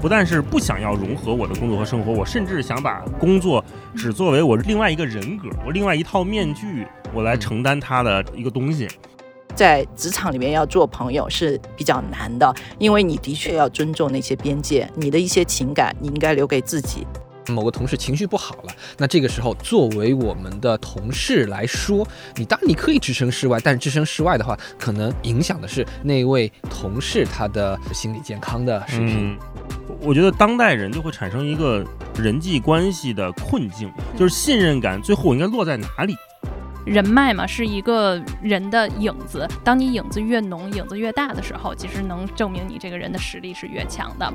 [0.00, 3.64] 不但是不想要融合我的工作和生活，我甚至想把工作
[3.96, 8.86] 只作为我另外一个人格，我另外一套面具，我来承担它的一个东西。
[9.54, 17.06] 在职场里面要做朋友是比较难的，因为你的确要尊重那些边界，你的一些情感你应该留给自己。
[17.52, 29.38] 某个同事情绪不好了，那这个时候作为我们的同事来说，你当然你可以置身事外，但是置身事外的话，可能影响的是那位同事他的心理健康的水平。
[30.00, 31.84] 我觉得当代人就会产生一个
[32.16, 36.14] 人际关系的困境，就是信任感最后应该落在哪里？
[36.84, 44.32] 人脉嘛，是一个人的影子，当你影子越浓、影子越大的时候，其实能证明你这个人的实力是越强的。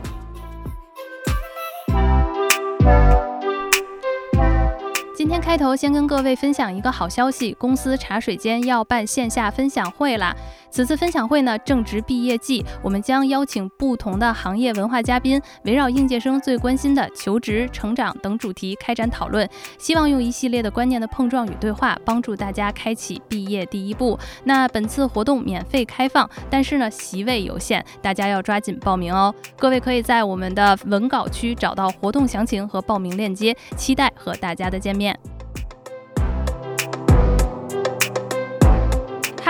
[5.22, 10.36] 今天开头先跟各位分享一个好消息，公司茶水间要办线下分享会啦。
[10.72, 19.48] 此次分享会呢，正值毕业季，我们将邀请不同的行业文化嘉宾，围绕应届生最关心的求职、成长等主题开展讨论，
[19.78, 24.18] 希望用一系列的观念的碰撞与对话，帮助大家开启毕业第一步。
[24.46, 29.32] 那本次活动免费开放，但是呢，席位有限，大家要抓紧报名哦。
[29.56, 35.11] 各位可以在我们的文稿区找到活动详情和报名链接，期待和大家的见面。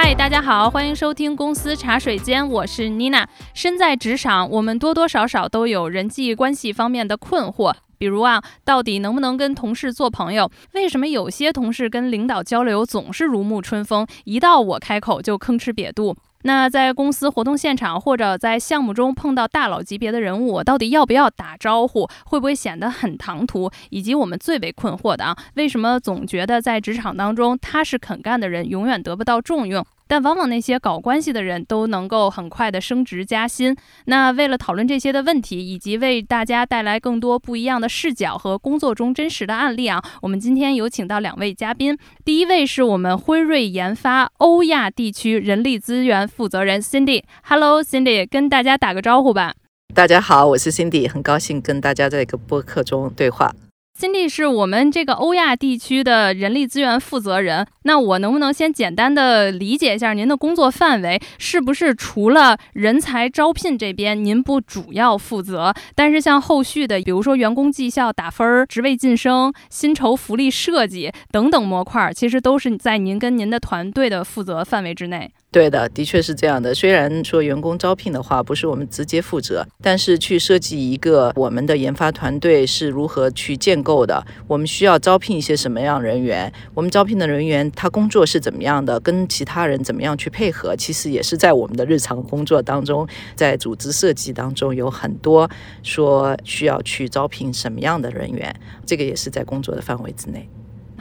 [0.04, 3.30] 嗨，大家好，欢迎收听公司茶水间，我是妮娜。
[3.54, 10.50] 身在职场，我们多多少少都有人际关系方面的困惑，比如啊，到底能不能跟同事做朋友？
[10.74, 16.18] 为什么有些同事跟领导交流总是如沐春风，一到我开口就吭哧瘪肚？
[16.44, 22.08] 那在公司活动现场或者在项目中碰到大佬级别的人物，到底要不要打招呼？
[22.26, 23.72] 会不会显得很唐突？
[23.90, 29.86] 以及我们最为困惑的啊，为什么总觉得在职场当中踏实肯干的人永远得不到重用？
[30.12, 33.74] 但往往那些搞关系的人都能够很快的升职加薪。
[34.08, 41.98] 那为了讨论这些的问题，以及为大家带来更多不一样的视角和工作中真实的案例啊，我们今天有请到两位嘉宾。
[42.26, 47.24] 第一位是我们辉瑞研发欧亚地区人力资源负责人 Cindy。
[47.44, 49.54] Hello，Cindy，跟大家打个招呼吧。
[49.96, 53.54] 大家好，我是 Cindy，很高兴跟大家在一个播客中对话。
[54.00, 57.68] Cindy 是我们这个欧亚地区的人力资源负责人。
[57.84, 61.22] 那我能不能先简单的理解一下您的工作范围？
[61.38, 75.32] 是不是除了人才招聘这边您不主要负责，但是像后续的，比如说员工绩效打分、职位晋升、薪酬福利设计等等模块，其实都是在您跟您的团队的负责范围之内？
[75.54, 76.74] 对的，的确是这样的。
[76.74, 95.50] 虽然说员工招聘的话不是我们直接负责，但是去设计一个我们的研发团队是如何去建构的，我们需要招聘一些什么样人员，我们招聘的人员他工作是怎么样的，跟其他人怎么样去配合，其实也是在我们的日常工作当中，在组织设计当中有很多
[95.84, 100.48] 说需要去招聘什么样的人员，这个也是在工作的范围之内。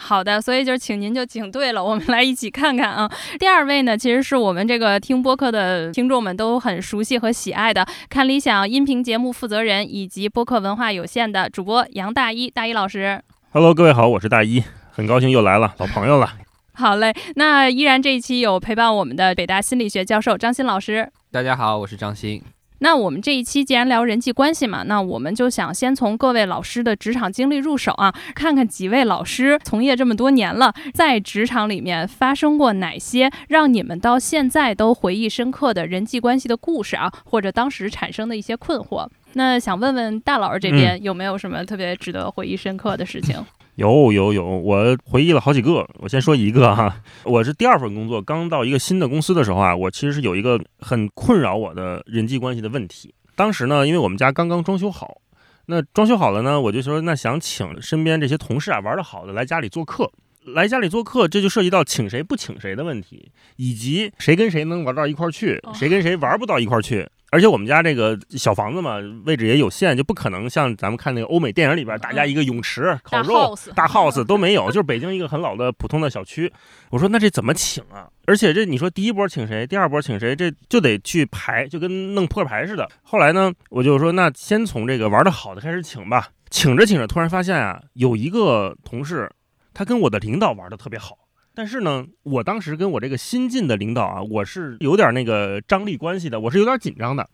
[0.01, 3.09] 好的，所以就请您就请对了，我们来一起看看啊。
[3.39, 13.21] 第二位呢，其实是我们这个听播客的听众们都很熟悉和喜爱的，看理想音频节目负责人以及播客文化有限的主播杨大一，大一老师。
[13.53, 16.33] Hello，各位好，我是大一，很高兴又来了，老朋友了。
[16.73, 21.11] 好嘞，那依然这一期有陪伴我们的北大心理学教授张欣老师。
[21.31, 22.43] 大家好，我是张鑫。
[22.81, 39.07] 那我们这一期既然聊人际关系嘛，那我们就想先从各位老师的职场经历入手啊，看看几位老师从业这么多年了，在职场里面发生过哪些让你们到现在都回忆深刻的人际关系的故事啊，或者当时产生的一些困惑。
[39.35, 43.37] 那想问问大老师这边有没有什么特别值得回忆深刻的事情？
[43.81, 45.89] 有有有，我回忆了好几个。
[46.01, 53.15] 我先说一个哈，我是第二份工作，刚到一个新的公司的时候啊，我其实是有一个很困扰我的人际关系的问题。
[53.35, 55.23] 当时呢，因为我们家刚刚装修好，
[55.65, 60.13] 那装修好了呢，我就说那想请身边这些同事啊玩的好的来家里做客，
[60.45, 67.09] 来家里做客，这就涉及到请谁不请谁的问题，以及谁跟谁能玩到一块儿去，谁跟谁玩不到一块儿去。
[67.31, 76.53] 而且我们家这个小房子嘛，位置也有限，就不可能像咱们看那个欧美电影里边，大家一个泳池、烤肉、大 house 都没有，就是北京一个很老的普通的小区。
[76.91, 78.09] 我说那这怎么请啊？
[78.27, 82.89] 而且这你说第一波请谁，第二波请谁，这就得去排，就跟弄扑克牌似的。
[83.03, 86.29] 后来呢，我就说那先从这个玩的好的开始请吧。
[86.51, 89.31] 请着请着，突然发现啊，有一个同事，
[89.73, 91.17] 他跟我的领导玩的特别好。
[91.55, 97.29] 但是呢，我当时跟我这个新进的领导啊，我是有点那个张力关系的，我是有点紧张的。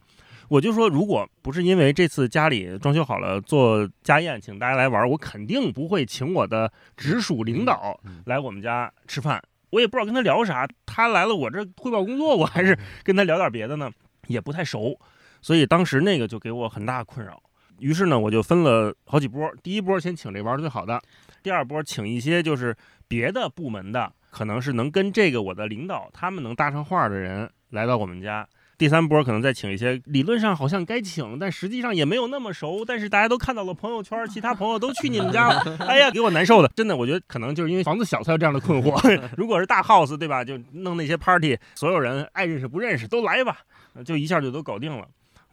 [0.48, 9.42] 我就说，如果不是因为这次家里装修好了做家宴，请大家来玩，我肯定不会请我的直属领导来我们家吃饭。
[9.70, 13.90] 我也不知道跟他聊啥，他来了我这汇报工作，我还是跟他聊点别的呢，
[14.28, 14.98] 也不太熟。
[15.42, 17.42] 所以当时那个就给我很大困扰。
[17.80, 21.02] 于是呢，我就分了好几波，第一波先请这玩的最好的，
[21.46, 22.76] 第二波请一些就是
[23.06, 28.44] 别的部门的，可能是能跟这个我的领导他们能搭上话的人来到我们家。
[28.76, 39.20] 第三波可能再请一些理论上好像该请，但实际上也没有那么熟，但是大家都看到了朋友圈，其他朋友都去你们家了， 哎呀，给我难受的，真的，我觉得可能就是因为房子小才有这样的困惑。
[39.38, 43.58] 如果是大 house 对吧，就弄那些 party，所有人爱认识不认识都来吧，
[44.04, 45.06] 就一下就都搞定了。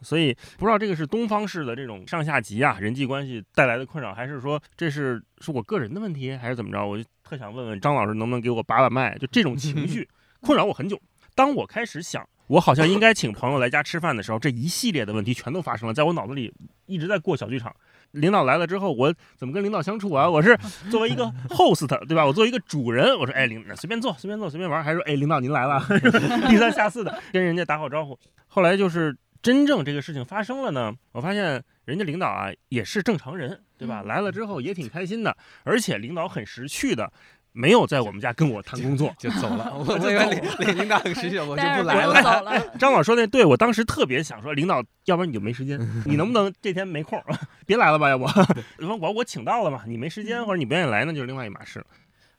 [0.04, 6.86] 所以不知道这个是东方式的这种上下级啊人际关系带来的困扰，还是说这是是我个人的问题，还是怎么着？
[6.86, 9.16] 我就特想问问张老师，能不能给我把把脉？
[9.18, 10.08] 就这种情绪
[10.40, 11.00] 困扰我很久。
[11.34, 12.24] 当我开始想。
[12.48, 16.52] 我好像应该请朋友来家吃饭的时候，这一系列的问题全都发生了，在我脑子里
[16.84, 17.74] 一直在过小剧场。
[18.10, 20.28] 领导来了之后，我怎么跟领导相处啊？
[20.28, 20.54] 我是
[20.90, 22.26] 作为一个 host，对吧？
[22.26, 25.82] 我作为一个主人，我说，哎，领随便坐，随便坐，随便玩，还是说，哎，领导您来了，
[26.46, 28.18] 低三下四的跟人家打好招呼。
[28.46, 34.02] 后来就是真正这个事情发生了呢，我发现人家领导啊也是正常人，对吧？
[34.02, 37.12] 来了之后也挺开心的，而且领导很识趣的。
[37.56, 42.76] 没有在我们家跟我谈工作 就走了， 我以为领领导很识趣，我就不来了。
[42.80, 47.22] 张老说那对我当时特别想说，领导，要不然你就没时间， 你能不能这天没空，
[47.64, 48.10] 别来了吧？
[48.10, 48.24] 要不，
[49.00, 51.84] 我我请到了嘛，你没时间或者你不愿意来，那就是另外一码事。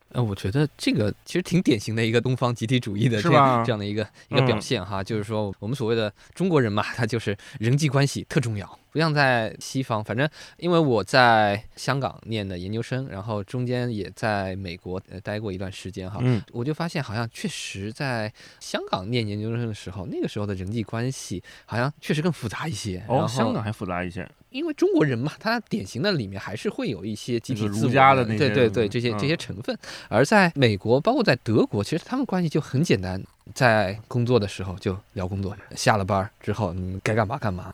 [0.09, 8.79] 呃，我觉得这个其实挺典型的一个东方集体主义的这样这样的一个一个表现哈，就是说我们所谓的中国人嘛，他就是人际关系特重要。
[8.95, 10.25] 不像在西方，反正
[10.55, 16.21] 因为我在香港念的研究生，然后中间也在美国呃待过一段时间哈，
[16.53, 18.31] 我就发现好像确实在
[18.61, 23.03] 香港念研究生的时候，那个时候的人际关系好像确实更复杂一些。
[23.09, 29.77] 哦，香港还复杂一些，因为中国人嘛，他典型的里面还是会有一些集体儒家的那些，对对对，这些这些成分。
[30.07, 33.21] 而在美国，包括在德国，其实他们关系就很简单，
[33.53, 37.73] 在工作的时候就聊工作，下了班之后你该干嘛干嘛。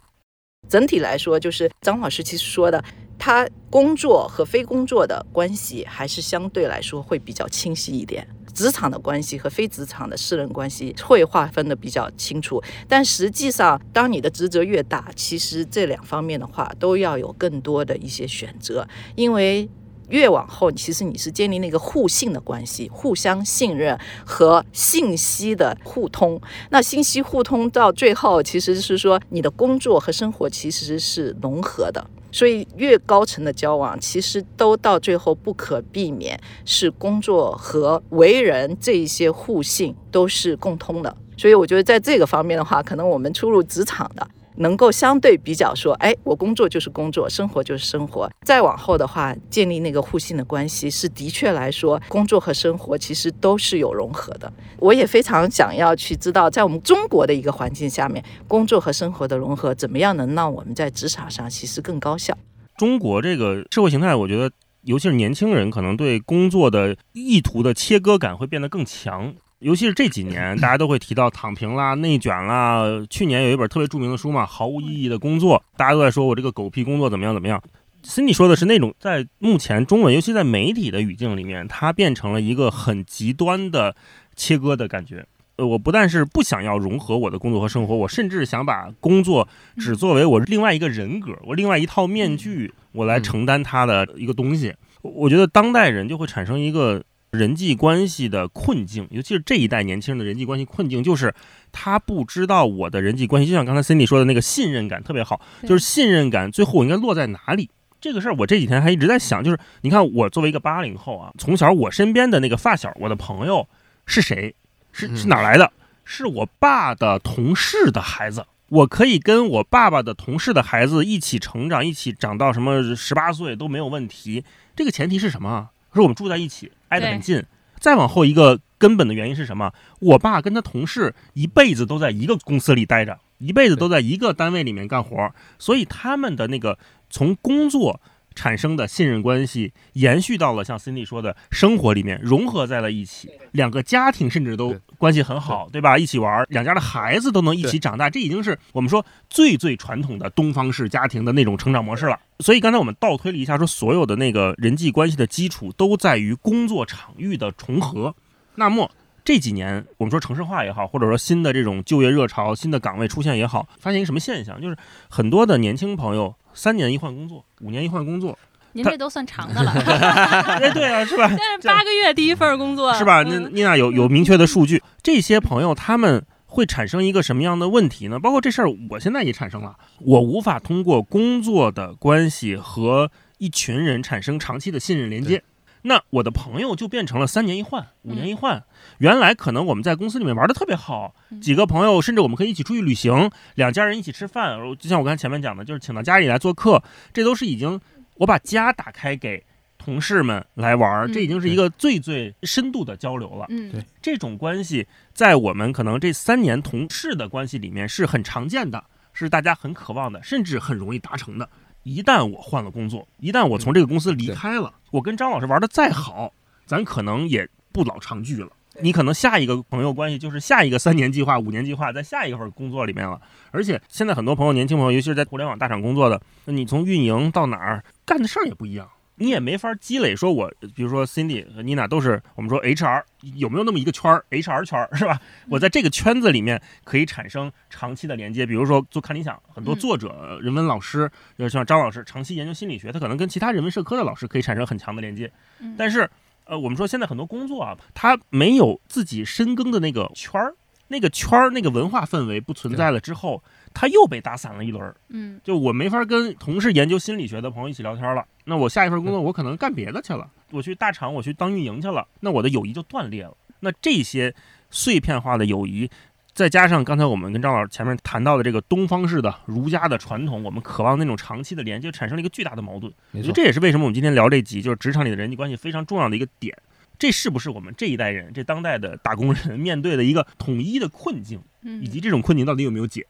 [0.69, 2.81] 整体来说，就是张老师其实说的，
[3.19, 12.61] 他工作和非工作的关系还是相对来说会比较清晰一点，职场的关系和非职场的私人关系会划分的比较清楚。
[12.87, 19.69] 但实际上，当你的职责越大，其实这两方面的话都要有更多的一些选择，因为。
[20.11, 26.39] 越往后，其实你是建立那个互信的关系，互相信任和信息的互通。
[26.69, 32.05] 那信息互通到最后，其实是说你的工作和生活其实是融合的。
[32.33, 41.13] 所以越高层的交往，其实都到最后不可避免是工作和为人这一些互信都是共通的。
[41.35, 44.25] 所以我觉得在这个方面的话，可能我们初入职场的。
[44.57, 48.29] 能够相对比较说，哎，我工作就是工作，生活就是生活。
[48.45, 54.51] 再往后的话，建立那个互信的关系，是的确来说，工作和生活其实都是有融合的。
[54.77, 62.37] 我也非常想要去知道，在我们中国的一个环境下面，工作和生活的融合，怎么样能让我们在职场上其实更高效？
[62.77, 64.51] 中国这个社会形态，我觉得，
[64.83, 69.35] 尤其是年轻人，可能对工作的意图的切割感会变得更强。
[69.61, 72.83] 尤其是这几年，大家都会提到躺平啦、内卷啦。
[73.11, 77.61] 去年有一本特别著名的书嘛，《毫无意义的工作》，大家都在说我这个狗屁工作怎么样怎么样。
[78.03, 83.95] Cindy 说的是那种在目前中文，尤其在媒体的语境里面，它变成了一个很极端的
[84.35, 85.23] 切割的感觉。
[85.57, 89.47] 呃，我不但是不想要融合我的工作和生活，我甚至想把工作
[89.77, 94.73] 只作为我另外一个人格，我另外一套面具，我来承担它的一个东西。
[95.03, 97.03] 我觉得当代人就会产生一个。
[97.31, 101.33] 人际关系的困境，尤其是这一代年轻人的人际关系困境，就是
[101.71, 103.49] 他不知道我的人际关系。
[103.49, 107.69] 就像刚才 Cindy 说的那个信任感特别好，就是信任感最后我应该落在哪里？
[108.01, 113.67] 这个事儿我这几天还一直在想，就是你看我作为一个八零后啊，从小我身边的那个发小，我的朋友
[114.05, 114.53] 是谁？
[114.91, 115.71] 是是哪来的？
[116.03, 124.43] 是我爸的同事的孩子，我可以跟我爸爸的同事的孩子一起成长，一起长到什么十八岁都没有问题。
[124.75, 125.69] 这个前提是什么？
[125.93, 126.71] 是我们住在一起。
[126.89, 127.43] 挨得很近，
[127.79, 129.73] 再往后一个根本的原因是什么？
[129.99, 136.77] 我爸跟他同事一辈子都在一个公司里待着，一辈子都在一个单位里面干活，所以他们的那个
[137.09, 137.99] 从工作。
[138.33, 143.29] 产生的信任关系延续到了像 Cindy 说的生活里面，融合在了一起。
[143.51, 145.97] 两个家庭甚至都关系很好，对吧？
[145.97, 152.19] 一起玩，两家的孩子都能一起长大，这已经是我们说最最传统的东方式家庭的那种成长模式了。
[152.39, 158.15] 所以刚才我们倒推了一下，说所有的那个人际关系的基础都在于工作场域的重合。
[158.55, 158.89] 那么
[159.25, 164.61] 这几年我们说城市化也好，或者说新的这种就业热潮、新的岗位出现也好，发现一个什么现象？
[164.61, 164.77] 就是
[165.09, 166.33] 很多的年轻朋友。
[166.53, 168.37] 三年一换工作，五年一换工作，
[168.73, 169.71] 您这都算长的了。
[169.75, 171.27] 哎，对啊，是吧？
[171.29, 173.23] 但是八个月第一份工作，是吧？
[173.23, 178.19] 那妮娜有有明确的数据，这些朋友他们会产生一个什么样的问题呢？
[178.19, 185.43] 包括这事儿，我现在也产生了，我无法通过工作的关系和一群人产生长期的信任连接。
[185.83, 188.63] 那我的朋友就变成了三年一换，五年一换。
[188.99, 194.57] 原来可能我们在公司里面玩的特别好，几个朋友，甚至我们可以一起出去旅行，两家人一起吃饭。
[194.77, 196.83] 就像我刚才前面讲的，就是请到家里来做客，
[197.13, 197.79] 这都是已经
[198.15, 199.43] 我把家打开给
[199.77, 203.47] 同事们来玩，这已经是一个最最深度的交流了。
[203.49, 208.83] 嗯，对，这种关系在我们可能这三年同事的关系里面是很常见的，
[209.13, 211.49] 是大家很渴望的，甚至很容易达成的。
[211.83, 216.31] 一旦我换了工作，一旦我从这个公司离开了，我跟张老师玩的再好，
[216.65, 218.49] 咱可能也不老常聚了。
[218.79, 223.19] 你可能下一个朋友关系就是下一个三年计划、五年计划，在下一份工作里面了。
[223.51, 228.87] 而且现在很多朋友，年轻朋友，尤其是在互联网大厂工作的，你从运营到哪儿干的事儿也不一样。
[229.21, 233.03] 你也没法积累，说我比如说 Cindy 和 Nina 都是我们说 HR，
[233.35, 235.21] 有没有那么一个圈儿 HR 圈儿是吧？
[235.47, 238.47] 我在这个圈子里面可以产生长期的连接。
[238.47, 245.31] 比如说做看理想，很多作者、人文老师，就像张老师长期研究心理学，他可能跟其他人文社科的老师可以产生很强的连接。
[245.77, 246.09] 但是，
[246.45, 250.55] 呃，我们说现在很多工作啊，他没有自己深耕的那个圈儿，
[250.87, 253.43] 那个圈儿那个文化氛围不存在了之后。
[253.73, 258.25] 他又被打散了一轮嗯，就我没法跟同事研究心理学的朋友一起聊天了。
[258.45, 263.35] 那我下一份工作我可能干别的去了，我去大厂我去当运营去了，那我的友谊就断裂了。
[263.59, 264.33] 那这些
[264.69, 265.89] 碎片化的友谊，
[266.33, 272.91] 再加上刚才我们跟张老师前面谈到的这个东方式的儒家的传统，我们渴望那种长期的连接，产生了一个巨大的矛盾。
[273.11, 276.57] 没错，这也是为什么我们今天聊这集，就是职场里的人际关系非常重要的一个点。
[276.97, 281.41] 这是不是我们这一代人，这当代的打工人面对的一个统一的困境，
[281.81, 283.05] 以及这种困境到底有没有解？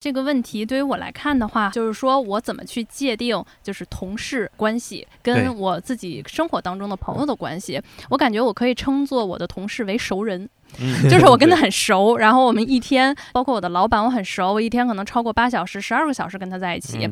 [0.00, 7.78] 这个问题对于我来看的话，就是说我怎么去界定，就是同事关系跟我自己生活当中的朋友的关系。
[8.08, 10.48] 我感觉我可以称作我的同事为熟人，
[11.10, 17.06] 就是我跟他 很熟，然后我们一天，包括我的老板，我很熟，我一天可能超过八小时、十二个小时跟他在一起。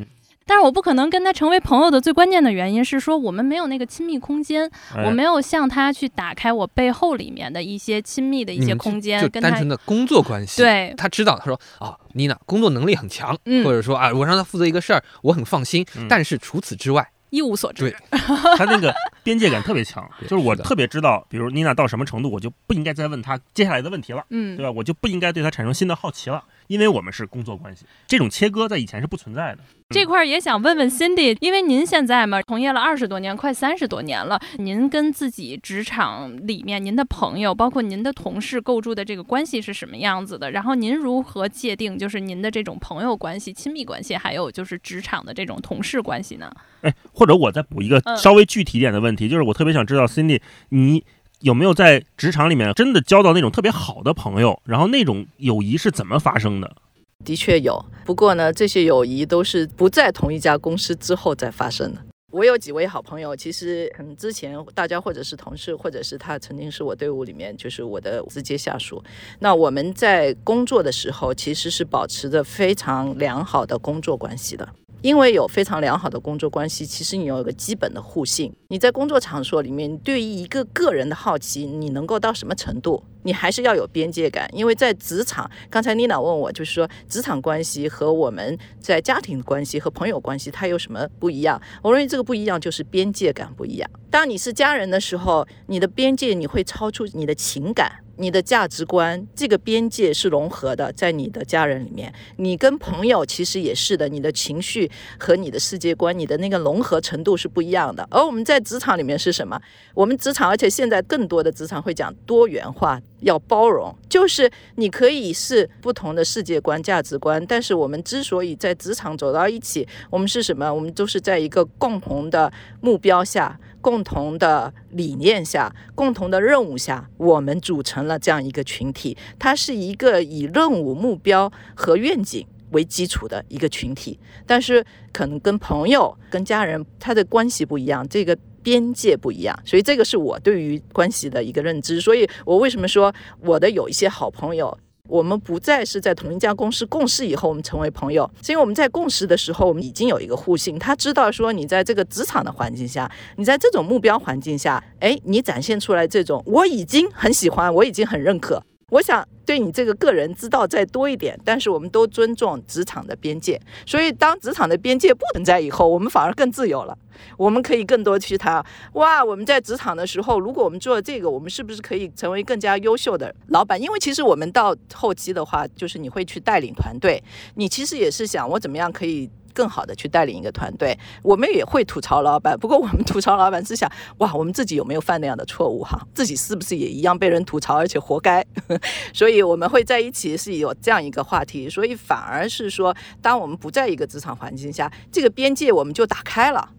[0.49, 4.67] 但是我不可能跟他成为朋友的最关键的原因是说，我们没有那个亲密空间，
[5.05, 10.59] 我没有向他去打开我背后里面的一些亲密的一些空间，就单纯的工作关系。
[10.59, 15.85] 对，他知道，他说啊，妮娜工作能力很强，或者说啊，我让他负责一个事儿，我很放心。
[16.09, 17.07] 但是除此之外。
[17.31, 17.95] 一无所知，对，
[18.57, 18.91] 他那个
[19.21, 24.71] 边界感特别强， 就是我特别知道，比如妮娜到什么程度，我就不应该再问他接下来的问题了，嗯，对吧？
[24.71, 29.59] 我就不应该对他产生新的好奇了，因为我们是工作关系，这种切割在以前是不存在的。
[29.89, 40.51] 这块儿也想问问 Cindy，因为您现在嘛，从业了二十多年，快三十多年了，您跟自己职场里面您的朋友，包括您的同事构筑的这个关系是什么样子的？
[40.51, 46.51] 然后您如何界定就是您的这种朋友关系、亲密关系，还有就是职场的这种同事关系呢？
[46.81, 51.03] 哎，或者我再补一个稍微具体点的问题，就是我特别想知道 Cindy，你
[51.41, 54.59] 有没有在职场里面真的交到那种特别好的朋友？
[54.65, 56.75] 然后那种友谊是怎么发生的？
[57.23, 62.01] 的确有，不过呢，这些友谊都是不在同一家公司之后再发生的。
[62.31, 69.03] 我有几位好朋友，其实嗯之前大家或者是同事，或者是他曾经是我队伍里面就是我的直接下属。
[69.39, 74.69] 那我们在工作的时候，其实是保持着非常良好的工作关系的。
[75.01, 78.53] 因为有非常良好的工作关系，其实你有一个基本的互信。
[78.67, 83.03] 你在工作场所里面，对于一个个人的好奇，你能够到什么程度？
[83.23, 84.49] 你还是要有边界感。
[84.53, 91.61] 因为在职场，刚才妮娜问我，就是说职场关系和我们在家庭关系和朋友关系，它有什么不一样？
[91.81, 93.89] 我认为这个不一样就是边界感不一样。
[94.09, 98.03] 当你是家人的时候，你的边界你会超出你的情感。
[98.19, 108.05] 你的价值观这个边界是融合的，在你的家人里面，你跟朋友其实也是的，你的情绪和你的世界观，你的那个融合程度是不一样的。
[108.11, 109.59] 而我们在职场里面是什么？
[109.93, 113.01] 我们职场，而且现在更多的职场会讲多元化。
[113.21, 120.73] 要包容，就是你可以是不同的世界观、价值观，但是我们之所以在职场走到一起，我们是什么？
[120.73, 129.17] 我们都是在一个共同的目标下、共同的理念下、共同的任务下，我们组成了这样一个群体。
[129.37, 138.07] 它是一个以任务、目标和愿景为基础的一个群体，但是可能跟朋友、跟家人他的关系不一样。
[138.07, 138.37] 这个。
[138.63, 141.99] 边界不一样，所以这个是我对于关系的一个认知。
[141.99, 150.77] 所以我为什么说我的有一些好朋友，我们不再是在同一家公司共事以后我们成为朋友，是因为我们在共事的时候我们已经有一个互信。
[150.77, 158.63] 他知道说你在这个职场的环境下，你在这种目标环境下，哎，你展现出来这种我已经很喜欢，我已经很认可。
[158.89, 163.59] 我想对你这个个人知道再多一点，但是我们都尊重职场的边界。
[163.85, 166.97] 所以当职场的边界不存在以后，我们反而更自由了。
[167.35, 173.81] 我们可以更多去谈哇，我们在职场的时候，如果我们做这个，我们是不是可以成为更加优秀的老板？
[173.81, 177.21] 因为其实我们到后期的话，就是你会去带领团队，
[177.55, 179.29] 你其实也是想我怎么样可以。
[179.59, 182.57] 更好的去带领一个团队，我们也会吐槽老板。
[182.57, 185.99] 不过我们吐槽老板是想，哇，我们自己有没有犯那样的错误哈？
[186.15, 188.41] 自己是不是也一样被人吐槽，而且活该？
[189.13, 191.69] 所以我们会在一起是有这样一个话题。
[191.69, 196.69] 所以反而是说，当我们不在一个职场环境下，这个边界我们就打开了。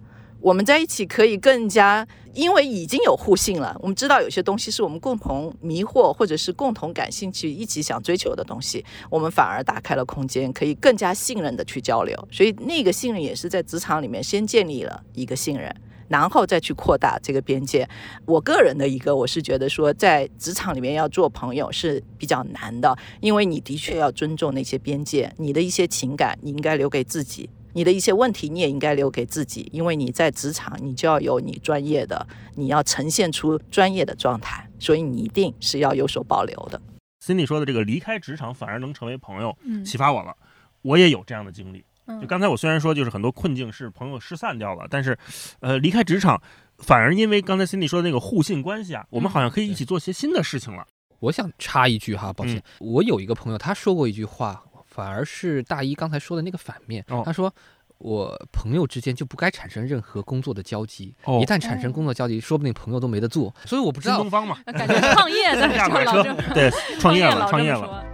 [0.40, 3.76] 我们在一起可以更加，因为已经有互信了。
[3.80, 12.16] 我们知道有些东西是我们共同迷惑，或者是共同感兴趣、一起想追求的东西，我们反而打开了空间，可以更加信任的去交流。
[12.30, 15.70] 所以那个信任也是在职场里面先建立了一个信任，
[16.08, 17.86] 然后再去扩大这个边界。
[18.24, 27.50] 我个人的一个，我是觉得说，在职场里面要做朋友是比较难的，因为你的确要尊重那些边界，你的一些情感你应该留给自己。
[27.72, 36.80] 你的一些问题，你也应该留给自己，因为你在职场，你就要有你专业的，你要呈现出专业的状态，所以你一定是要有所保留的。
[37.24, 40.34] Cindy 说的这个离开职场反而能成为朋友，启发我了。
[40.82, 41.84] 我也有这样的经历。
[42.20, 45.16] 就刚才我虽然说就是很多困境是朋友失散掉了，但是，
[45.60, 46.42] 呃，离开职场
[46.78, 50.84] 反而因为刚才 Cindy 说的那个互信关系啊，我们好像可以一起做些新的事情了。
[51.20, 54.64] 我想插一句哈，抱歉，我有一个朋友他说过一句话。
[55.00, 57.50] 反而是大一刚才说的那个反面，他说
[57.96, 63.54] 我朋友之间就不该产生任何工作的交集，一旦产生工作交集，说不定朋友都没得做。
[63.64, 65.66] 所以我不知道东方嘛，感觉创业的
[66.52, 68.04] 对，创业了，创业了。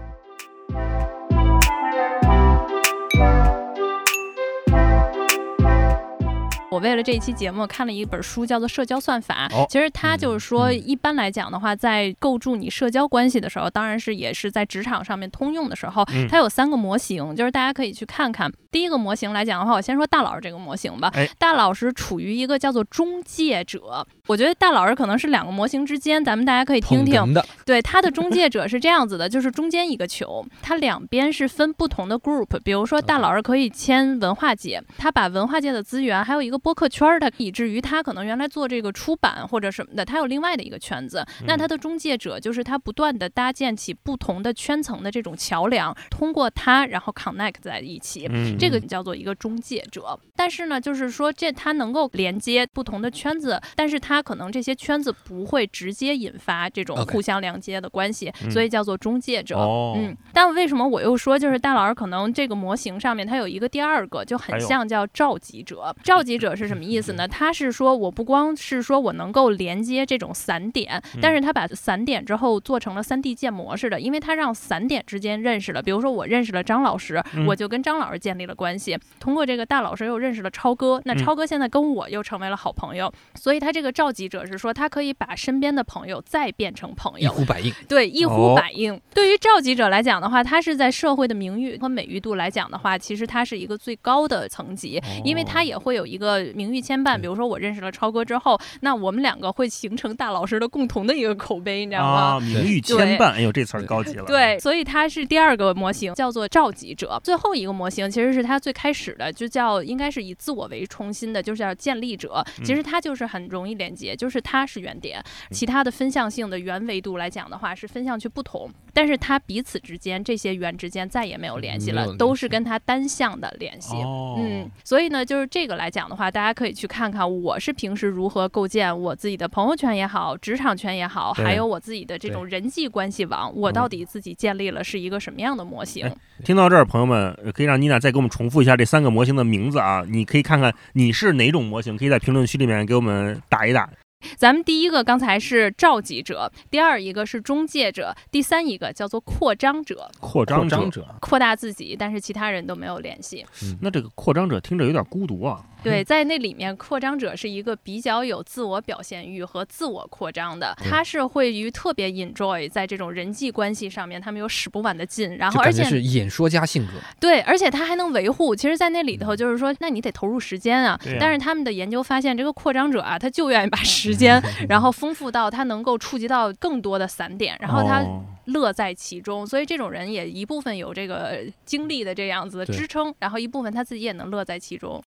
[6.77, 9.49] 我为了这一期节目看了一本书，叫做《社交算法》。
[9.71, 18.53] 其实它就是说，一般来讲的话，在构筑你社交关系的时候，当然是也是在职场上面通用的时候，它有三个模型，就是大家可以去看看。
[18.71, 21.11] 第一个模型来讲的话，我先说大老师这个模型吧。
[21.39, 27.35] 大老师处于一个叫做中介者，我觉得大老师可能是两个模型之间，咱们大家可以听听。
[27.65, 32.61] 对，他的中介者是这样子的，就是中间一个球，它两边是分不同的 group。
[32.63, 36.61] 比如说大老师可以签文化界，他把文化界的资源，还有一个。
[36.67, 41.25] 播客圈儿，他以至于他可能原来做这个出版或者什么的，他有另外的一个圈子。
[41.47, 50.19] 那他的中介者就是他不断的搭建起不同的圈层的这种桥梁，通过他然后 connect 在一起，这个叫做一个中介者。
[50.35, 59.57] 但是呢，就是说这他能够连接不同的圈子，但是他可能这些圈子不会直接引发这种互相连接的关系，所以叫做中介者。
[59.95, 66.46] 嗯，但为什么我又说就是大老师可能这个模型上面他有一个第二个就很像叫召集者，召集者。
[66.55, 67.27] 是什么意思呢？
[67.27, 75.83] 他是说，我不光是说我能够连接这种散点，但是他把散点之后做成了三 D 建模式的，因为他让散点之间认识了。
[75.83, 78.99] 比如说，我认识了张老师，我就跟张老师建立了关系。
[79.19, 83.13] 通过这个大老师又认识了超哥，那超哥现在跟我又成为了好朋友。
[83.35, 87.73] 所以他这个召集者是说，他可以把身边的朋友再变成朋友，一呼百应。
[87.89, 89.01] 对，一呼百应。
[89.15, 96.77] 对于召集者来讲的话，他是在社会的名誉和美誉度来讲的话，其实他是一个最高的层级，因为他也会有一个名誉。
[96.87, 102.39] 牵绊，比如说我认识了超哥之后，那我们两个会形成大老师的共同的一个口碑，你知道吗？
[102.39, 104.25] 名誉牵绊，哎呦，这词儿高级了。
[104.25, 107.21] 对，所以它是第二个模型，叫做召集者。
[107.25, 112.45] 最后一个模型其实是它最开始的，就叫应该是以自我为中心的，就是叫建立者。
[112.63, 115.21] 其实它就是很容易连接，就是它是原点，
[115.51, 123.97] 其他的分向性的原维度来讲的话是分向去不同，但是它彼此之间这些圆之间再也没有联系了，都是跟它单向的联系。
[124.39, 126.77] 嗯，所以呢，就是这个来讲的话，大家可以。
[126.77, 136.15] 去看看我是平时如何构建我自己的朋友圈也好，职场圈也好，还有我自己的这种人际关系网，我到底自己建立了是一个什么样的模型？
[136.45, 140.05] 听到这儿，朋友们可以让妮娜再给我们重复一下这三个模型的名字啊！
[140.07, 143.89] 你可以看看你是哪种模型，可以在评论区里面给我们打一打。
[144.37, 150.11] 咱们第一个刚才是召集者，第二一个是中介者，第三一个叫做扩张者。
[150.21, 153.45] 扩张者，扩大自己，但是其他人都没有联系。
[153.81, 155.65] 那这个扩张者听着有点孤独啊。
[155.83, 166.93] 对，在那里面，扩张者是一个比较有自我表现欲和自我扩张的，他是会于特别 enjoy 在这种人际关系上面，他们有使不完的劲，然后而且是演说家性格。
[167.21, 168.57] 对，而且他还能维护。
[168.57, 170.99] 其实，在那里头，就是说，那你得投入时间啊。
[171.21, 178.05] 但是他们的研究发现，这个扩张者啊，他就愿意把时间，然后丰富到他能够触及到更多的散点，然后他
[178.47, 179.47] 乐在其中。
[179.47, 185.01] 所以这种人也一部分有这个精力的这样子的支撑，然后一部分他自己也能乐在其中。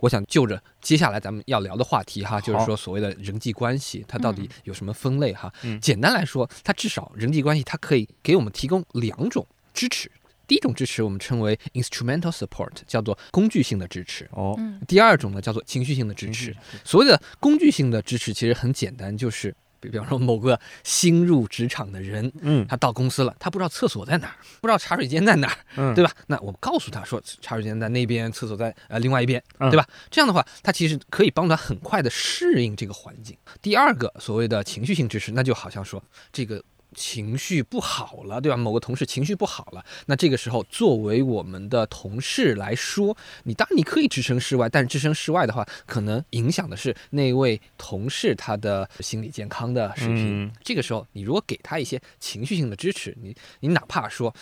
[0.00, 5.52] 我想就着接下来咱们要聊的话题哈，就是说所谓的人际关系，它到底有什么分类哈？
[5.62, 10.10] 嗯简单来说，它至少人际关系它可以给我们提供两种支持。
[10.46, 14.28] 第一种支持我们称为 instrumental support，叫做工具性的支持。
[14.32, 16.56] 哦，嗯第二种呢叫做情绪性的支持。
[16.84, 26.12] 所谓的工具性的支持其实很简单，就是比 比方说某个新入职场的人，嗯他到公司了，他不知道厕所在哪儿，不知道茶水间在哪儿，嗯，对吧？
[26.26, 29.86] 那我告诉他说，茶水间在那边，厕所在呃另外一边，嗯对吧？
[30.10, 33.36] 这样的话，他其实可以帮他很快的适应这个环境。
[33.62, 36.62] 第二个所谓的情绪性支持，那就好像说这个。
[36.94, 38.56] 情绪不好了，对吧？
[38.56, 50.44] 某个同事情绪不好了，那这个时候作为我们的同事来说，你当然你可以置身事外，但是置身事外的话，可能影响的是那位同事他的心理健康的水平。
[50.44, 54.34] 嗯这个时候，你如果给他一些情绪性的支持，你你哪怕说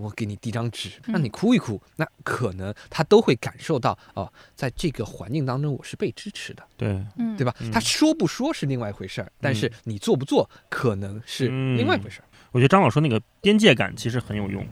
[0.00, 6.88] 我给你递张纸，让你哭一哭，那可能他都会感受到哦，在这个环境当中我是被支持的，对，
[7.18, 7.54] 嗯，对吧？
[7.72, 12.20] 他说不说是另外一回事儿，但是你做不做可能是另外一回事。
[12.52, 14.66] 我觉得张老师那个边界感其实很有用。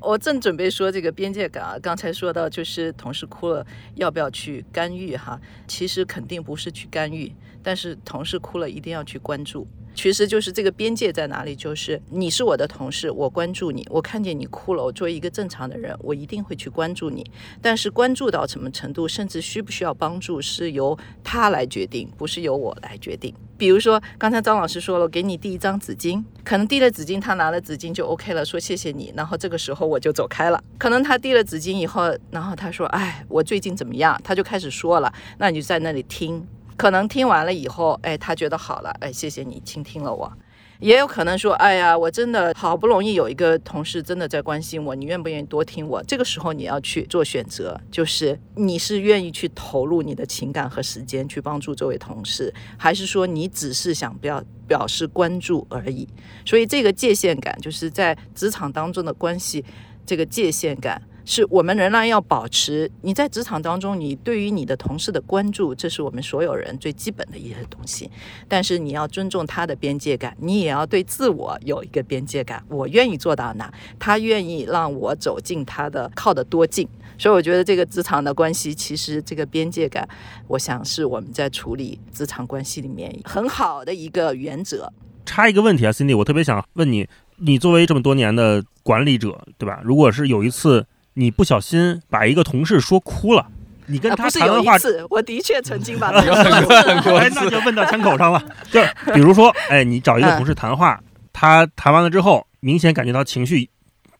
[0.00, 7.32] 我正准备说这个边界感啊，刚才说到就是同事哭了要不要去干预哈，其实肯定不是去干预，
[7.62, 9.66] 但是同事哭了一定要去关注。
[9.94, 17.28] 其实就是这个边界在哪里，就是你是我的同事，我关注你，我看见你哭了，我作为一个正常的人，我一定会去关注你。
[17.60, 23.34] 但是关注到什么程度，甚至需不需要帮助，是由他来决定，不是由我来决定。
[23.56, 30.62] 比如说，刚才张老师说了，给你递一张纸巾，可能递了纸巾，他拿了纸巾就 OK 了，说谢谢你，然后这个时候我就走开了。
[30.78, 34.16] 可能他递了纸巾以后，然后他说，哎，我最近怎么样？
[34.22, 36.46] 他就开始说了，那你就在那里听。
[36.78, 40.32] 可能听完了以后，哎，他觉得好了，哎，谢谢你倾听了我。
[40.78, 46.00] 也有可能说，哎呀，我真的好不容易有一个同事真的在关心我，你愿不愿意多听我？
[46.04, 56.06] 这个时候你要去做选择，就是你是愿意去投入你的情感和时间去帮助这位同事，还是说你只是想表表示关注而已？
[56.46, 59.64] 所以这个界限感，就是在职场当中的关系，
[60.06, 61.02] 这个界限感。
[61.28, 62.90] 是我们仍然要保持。
[63.02, 68.10] 你在职场当中，你对于你的同事的关注，这是我们所有人最基本的一些东西。
[68.48, 72.64] 但是你要尊重他的边界感，你也要对自我有一个边界感。
[72.70, 76.88] 我愿意做到哪，他愿意让我走进他的，靠得多近。
[77.18, 80.08] 所以我觉得这个职场的关系，其实这个边界感，
[80.46, 84.90] 我想是我们在处理职场关系里面很好的一个原则。
[85.26, 89.82] 插一个问题啊，Cindy，我特别想问你，你作为这么多年的管理者，对吧？
[89.84, 90.86] 如果是有一次
[91.18, 93.44] 你不小心把一个同事说哭了，
[93.86, 98.40] 你跟啊，他谈完话，有一次，我的确曾经把 他哎，那就问到枪口上了。
[98.70, 101.02] 就是比如说，哎，你找一个同事谈话，
[101.32, 103.68] 他谈完了之后，明显感觉到情绪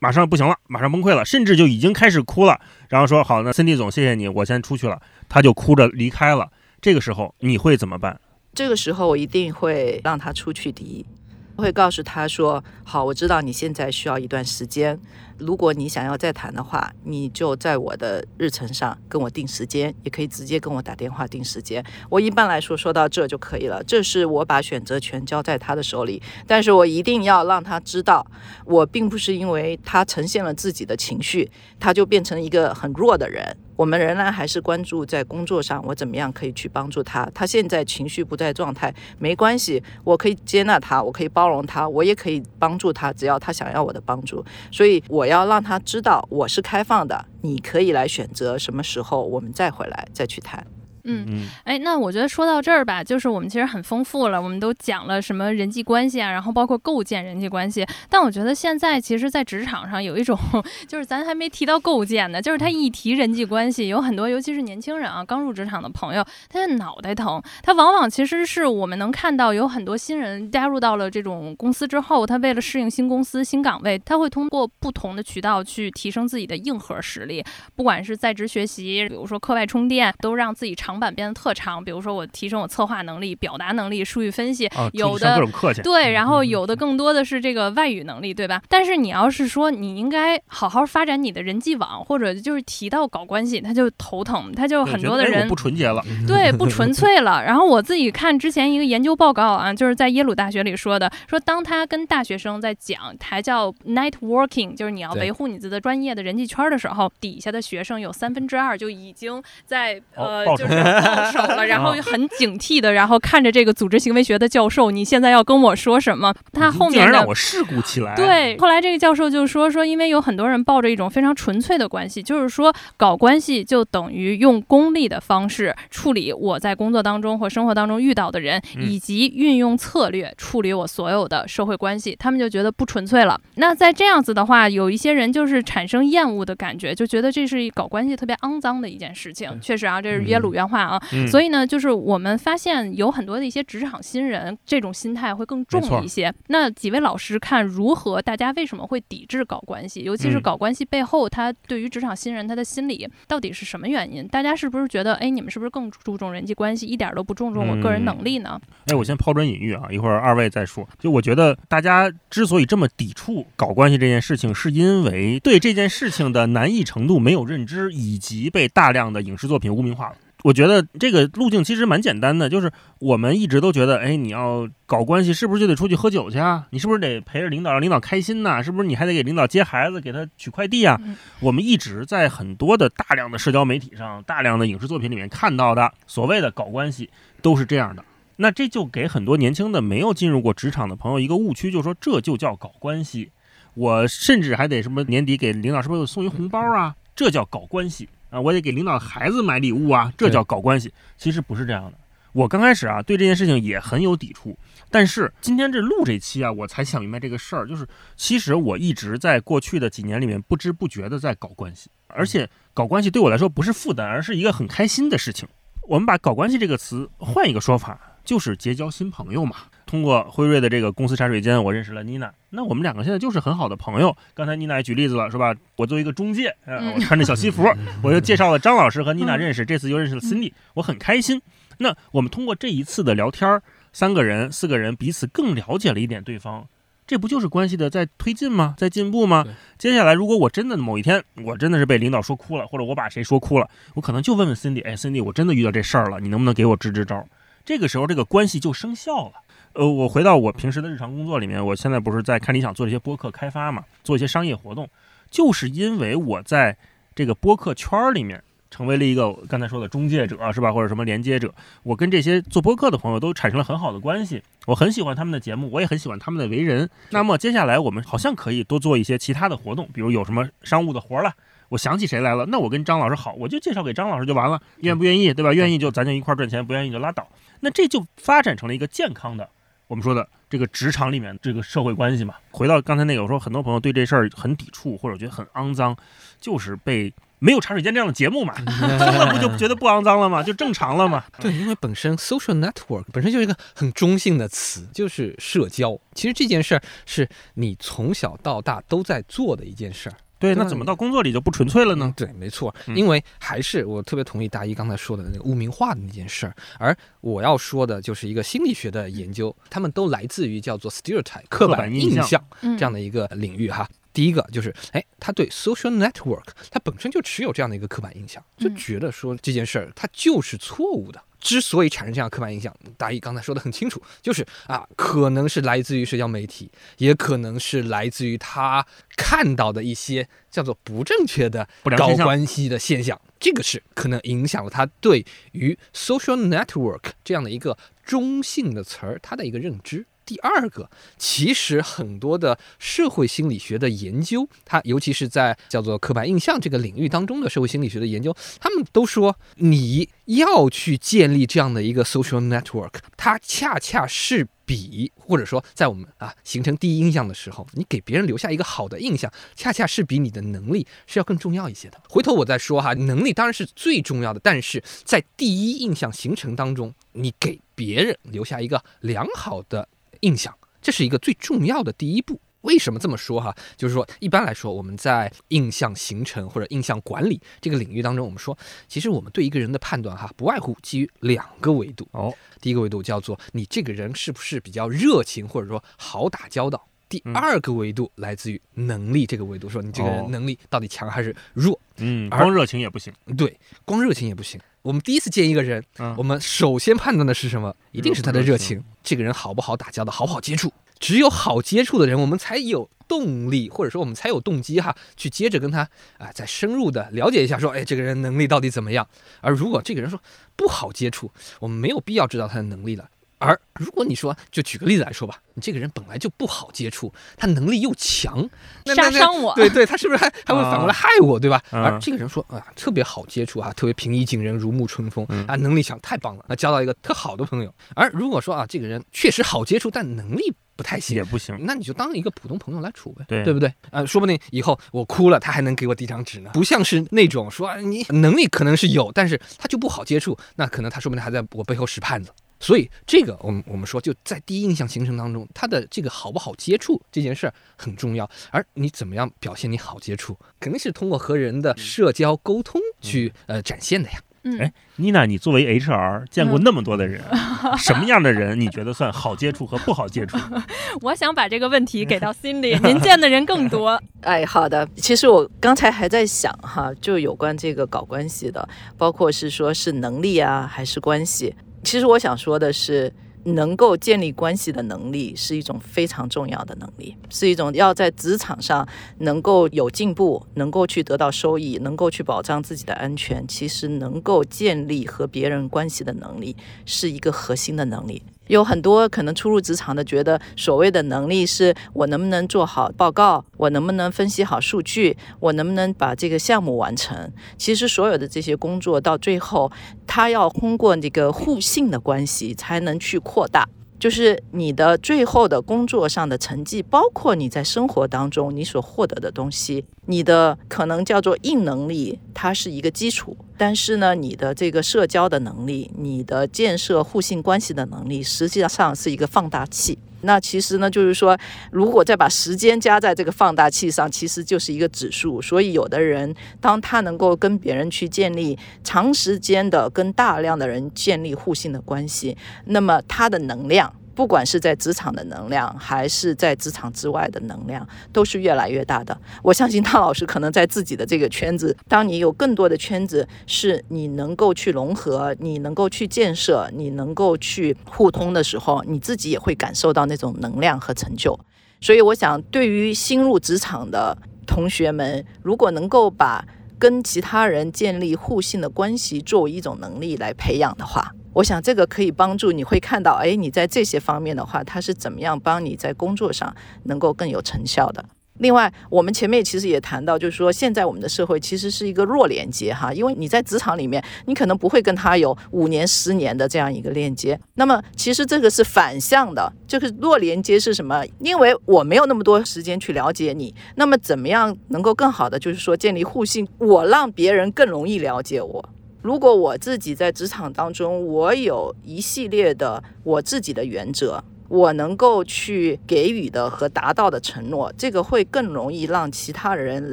[0.00, 2.60] 马上不行了，马上崩溃了，甚至就已经开始哭了。
[2.88, 5.00] 然后说好，那 Cindy 总，谢谢你，我先出去了。
[5.28, 6.48] 他就哭着离开了。
[6.80, 8.20] 这个时候你会怎么办？
[8.54, 10.72] 这个时候我一定会让他出去。
[10.72, 11.06] 第一，
[11.54, 14.98] 会告诉他说：“好，我知道你现在需要一段时间。
[15.38, 21.84] 如果你想要再谈的话，你就在我的日程上跟我定时间，也可以直接跟我打电话定时间。
[22.08, 23.82] 我一般来说说到这就可以了。
[23.84, 28.26] 这是我把选择权交在他的手里，但是我一定要让他知道，
[28.64, 37.24] 我并不是因为他呈现了自己的情绪，他就变成一个很弱的人。”我们仍然还是关注在工作上，我怎么样可以去帮助他。
[37.32, 44.44] 他现在情绪不在状态，没关系，我可以接纳他，我可以包容他，我也可以帮助他，只要他想要我的帮助。
[44.72, 50.66] 所以我要让他知道我是开放的，你可以来选择什么时候我们再回来再去谈。
[51.08, 57.86] 嗯，嗯哎，那我觉得说到这儿吧，就是我们其实很丰富了，我们都讲了什么人际关系啊，然后包括构建人际关系。
[58.08, 60.38] 但我觉得现在其实，在职场上有一种，
[60.86, 67.42] 就是咱还没提到构建呢，就是他一提人际关系，有很多，尤其是年轻人啊，刚入职场的朋友，他的脑袋疼。
[67.62, 77.44] 他往往其实是我们能看到有很多新人加入到了这种公司之后，他为了适应新公司、新岗位，他会通过不同的渠道去提升自己的硬核实力，
[77.74, 81.84] 不管是在职学习，比如说课外充电，都让自己长板变得特长。
[81.84, 85.82] 比如说我提升我策划能力、表达能力、数据分析，啊，有的各种课去。
[85.82, 88.62] 对，然后嗯有的更多的是这个外语能力，对吧？
[88.68, 96.02] 但是你要是说你应该好好发展你的人际网，或者就是提到搞关系，他就头疼，他就很多的人哎不纯洁了。
[96.26, 97.42] 对，不纯粹了。
[97.42, 116.34] 然后我自己看之前一个研究报告啊，就是在耶鲁大学里说的，说当他跟大学生在讲，还叫 networking，就是你要维护你自己的专业的人际圈的时候，底下的学生有三分之二就已经在哦呃，就是到手了，然后很警惕的，然后看着这个组织行为学的教授，你现在要跟我说什么？
[116.52, 118.14] 他后面让我事故起来。
[118.14, 133.40] 对，后来这个教授就说说，因为有很多人抱着一种非常纯粹的关系，就是说搞关系就等于用功利的方式处理我在工作当中或生活当中遇到的人，嗯以及运用策略处理我所有的社会关系，他们就觉得不纯粹了。
[133.56, 139.58] 那在这样子的话，有一些人就是产生厌恶的感觉，就觉得这是搞关系特别肮脏的一件事情。
[139.60, 141.02] 确实啊，这是耶鲁原话啊。
[141.12, 146.32] 嗯，所以呢，就是我们发现有很多的一些职场新人，这种心态会更重一些。
[146.48, 150.02] 那几位老师看如何，大家为什么会抵制搞关系？
[150.02, 154.26] 尤其是嗯搞关系背后，他对于职场新人他的心理到底是什么原因？
[154.28, 158.60] 大家是不是觉得，哎，你们是不是更注重人际关系，一点都不注重我个人能力呢？
[158.86, 160.86] 哎，我先抛砖引玉啊，一会儿二位再说。
[160.98, 170.16] 就我觉得大家之所以这么抵触搞关系这件事情，是因为对这件事情的难易程度没有认知，以及被大量的影视作品污名化了。
[170.44, 172.70] 我觉得这个路径其实蛮简单的，就是
[173.00, 176.66] 我们一直都觉得，哎，你要搞关系，是不是就得出去喝酒去啊？
[176.70, 180.96] 你是不是得陪着领导，让领导开心呐、是不是你还得给领导接孩子，给他取快递啊？
[181.04, 187.10] 嗯我们一直在很多的大量的社交媒体上、大量的影视作品里面看到的所谓的搞关系，
[187.42, 188.04] 都是这样的。
[188.36, 193.32] 那这就给很多年轻的没有进入过职场的朋友一个误区，就是说这就叫搞关系。
[193.74, 196.94] 我甚至还得什么年底给领导是不是送一红包啊？
[197.16, 198.40] 这叫搞关系啊！
[198.40, 200.92] 我得给领导孩子买礼物啊，这叫搞关系。
[201.16, 201.98] 其实不是这样的。
[202.32, 204.56] 我刚开始啊对这件事情也很有抵触，
[204.90, 207.86] 但是今天这录这期啊，我才想明白这个事儿，就是
[208.16, 215.48] 其实我一直在过去的几年里面不知不觉的在搞关系，而且搞关系对我来说不是负担，而是一个很开心的事情。
[215.82, 219.56] 我们把“搞关系”这个词换一个说法，就是结交新朋友嘛。
[219.88, 222.30] 通过辉瑞的这个公司茶水间，我认识了妮娜。
[222.50, 224.14] 那我们两个现在就是很好的朋友。
[224.34, 225.54] 刚才妮娜也举例子了，是吧？
[225.76, 227.66] 我作为一个中介，呃，嗯我穿着小西服，
[228.04, 231.40] 我又介绍了张老师和妮娜嗯认识，这次又认识了 Cindy，我很开心。
[231.78, 236.66] 那我们通过这一次的聊天儿，三个人、四个人彼此更了解了一点对方，
[237.06, 238.74] 这不就是关系的在推进吗？
[238.76, 239.46] 在进步吗？
[239.78, 247.26] 接下来，如果我真的某一天，我真的是被领导说哭了，或者我把谁说哭了，我可能就问问 Cindy，哎，Cindy，我真的遇到这事儿了，你能不能给我支支招？
[247.68, 249.32] 这个时候，这个关系就生效了。
[249.74, 254.88] 呃，我回到我平时的日常工作里面，我现在不是在看理想做这些播客开发嘛，做一些商业活动，
[255.30, 256.74] 就是因为我在
[257.14, 260.72] 这个播客圈里面成为了一个刚才说的中介者，是吧？
[260.72, 264.42] 或者什么连接者，我跟这些做播客的朋友都产生了很好的关系。
[264.64, 266.88] 我很喜欢他们的节目，我也很喜欢他们的为人。
[267.10, 271.34] 那么接下来我们好像可以多做一些其他的活动，比如有什么商务的活了。
[271.68, 275.52] 我想起谁来了，那我跟张老师好，我就介绍给张老师就完了，愿不愿意，对吧？
[275.52, 277.28] 愿意就咱就一块儿赚钱，不愿意就拉倒。
[277.60, 279.48] 那这就发展成了一个健康的，
[279.86, 282.34] 我们说的这个职场里面这个社会关系嘛。
[282.50, 285.94] 回到刚才那个，我说很多朋友对这事儿很抵触，或者觉得很肮脏，
[286.40, 288.54] 就是被没有茶水间这样的节目嘛，
[288.98, 290.42] 那不就觉得不肮脏了吗？
[290.42, 291.22] 就正常了嘛。
[291.38, 295.98] 对，因为本身 social network 本身就是一个很中性的词，就是社交。
[296.14, 300.16] 其实这件事儿是你从小到大都在做的一件事儿。
[300.38, 302.12] 对，那怎么到工作里就不纯粹了呢？
[302.16, 306.54] 对，没错，嗯因为还是我特别同意大一刚才说的那个污名化的那件事儿。
[306.78, 313.88] 而我要说的就是一个心理学的研究，他们都来自于叫做 stereotype 刻刻板板印象印象嗯这样的一个领域哈。
[314.18, 321.22] 第一个就是，哎，他对 social network，他本身就持有这样的一个刻板印象，就嗯觉得说这件事儿它就是错误的。
[321.38, 328.84] 之所以产生这样刻板印象，大一刚才说的很清楚，就是啊，可能是来自于社交媒体，也可能是来自于他
[329.16, 340.04] 看到的一些叫做不正确的搞不良现象关系的现象，这个是可能影响了他对于 social network 这样的一个中性的词儿，他的一个认知。
[340.28, 361.98] 第二个，其实很多的社会心理学的研究，它尤其是在叫做刻板印象这个领域当中的社会心理学的研究，他们都说你要去建立这样的一个 social network，它恰恰是比或者说在我们啊形成第一印象的时候，你给别人留下一个好的印象，恰恰是比你的能力是要更重要一些的。
[362.10, 369.88] 回头我再说哈，能力当然是最重要的，但是在第一印象形成当中，你给别人留下一个良好的
[370.20, 372.40] 印象，这是一个最重要的第一步。
[372.62, 373.54] 为什么这么说哈？
[373.76, 378.56] 就是说，一般来说，我们在印象形成或者印象管理这个领域当中，我们说，
[378.88, 382.06] 其实我们对一个人的判断哈，不外乎基于两个维度。
[382.10, 386.88] 哦，第一个维度叫做你这个人是不是比较热情，或者说好打交道。
[387.08, 391.78] 第嗯二个维度来自于能力这个维度，说你这个哦人能力到底强还是弱？
[391.96, 393.12] 嗯，而光热情也不行。
[393.36, 394.60] 对，光热情也不行。
[394.82, 397.74] 我们第一次见一个人，嗯我们首先判断的是什么？
[397.92, 400.72] 一定是他的热热情，这个人好不好打交道，好不好接触。
[400.98, 409.06] 只有好接触的人，我们才有动力，或者说我们才有动机哈，去接着跟他啊再深入的了解一下，说，哎，这个人能力到底怎么样？
[409.40, 410.20] 而如果这个人说
[410.56, 413.08] 不好接触，我们没有必要知道他的能力了。
[413.38, 418.48] 而如果你说，就举个例子来说吧，你这个人本来就不好接触，他能力又强，
[418.84, 419.54] 那那那杀伤我。
[419.54, 421.62] 对对，他是不是还 还会反过来害我，对吧？
[421.70, 427.72] 啊而这个人说啊，特别好接触啊，特别平易近人，如沐春风嗯啊，能力强，太棒了，那交到一个特好的朋友。
[427.94, 431.56] 而如果说啊，这个人确实好接触，但能力不太行也，不行。
[431.62, 433.72] 那你就当一个普通朋友来处呗，对对不对？
[433.90, 436.50] 呃，说不定以后我哭了，他还能给我递张纸呢。
[436.52, 442.30] 不像是那种说、啊、你能力可能是有，但是他就不好接触，那可能他说不定还在我背后使绊子。
[442.60, 448.28] 所以这个我们我们说就在第一印象形成当中，他的这个好不好接触这件事儿很重要。
[448.50, 454.18] 而你怎么样表现你好接触，肯定是通过和人的社交沟通去呃展现的呀。
[454.44, 457.20] 嗯哎，妮娜，你作为 HR 见过嗯那么多的人，
[457.76, 460.38] 什么样的人你觉得算好接触和不好接触？
[461.02, 464.00] 我想把这个问题给到心里，您见的人更多。
[464.22, 464.88] 哎，好的。
[464.96, 468.66] 其实我刚才还在想哈，就有关这个搞关系的，
[468.96, 471.52] 包括是说是能力啊，还是关系。
[471.88, 473.10] 其实我想说的是，
[473.44, 478.86] 能够建立关系的能力是一种非常重要的能力，是一种要在职场上
[479.20, 483.42] 能够有进步，能够去得到收益，能够去保障自己的安全。
[483.48, 488.22] 其实能够建立和别人关系的能力，是一个核心的能力。
[488.48, 497.30] 有很多可能初入职场的，觉得所谓的能力是我能不能做好报告，我能不能分析好数据，我能不能把这个项目完成。
[497.56, 499.70] 其实所有的这些工作到最后，
[500.06, 503.68] 它要通过这个互信的关系才能去扩大。
[503.98, 513.36] 就是你的最后的工作上的成绩，包括你在生活当中你所获得的东西，你的可能叫做硬能力，它是一个基础。
[513.56, 519.98] 但是呢，你的这个社交的能力，你的建设互信关系的能力，实际上是一个放大器。
[520.22, 521.38] 那其实呢，就是说，
[521.70, 525.40] 如果再把时间加在这个放大器上，其实就是一个指数。
[525.40, 533.92] 所以，有的人当他能够跟别人去建立长时间的、跟大量的人建立互信的关系，那么他的能量。
[534.18, 539.16] 不管是在职场的能量，还是在职场之外的能量，都是越来越大的。
[539.44, 551.38] 我相信汤老师可能在自己的这个圈子，当你有更多的圈子是你能够去融合、你能够去建设、你能够去互通的时候，你自己也会感受到那种能量和成就。
[551.80, 556.44] 所以，我想对于新入职场的同学们，如果能够把
[556.76, 566.52] 跟其他人建立互信的关系作为一种能力来培养的话，我想这个可以帮助你会看到，哎，你在这些方面的话，它是怎么样帮你在工作上
[566.84, 568.04] 能够更有成效的。
[568.38, 577.38] 另外，我们前面其实也谈到，就是说现在我们的社会其实是一个弱连接哈，因为你在职场里面，你可能不会跟他有五年、十年的这样一个链接。
[577.54, 581.04] 那么其实这个是反向的，这个弱连接是什么？
[581.20, 586.48] 因为我没有那么多时间去了解你，那么怎么样能够更好的就是说建立互信？
[586.58, 588.68] 我让别人更容易了解我。
[589.00, 599.92] 如果我自己在职场当中，我有一系列的我自己的原则，我能够去给予的和达到的承诺，这个会更容易让其他人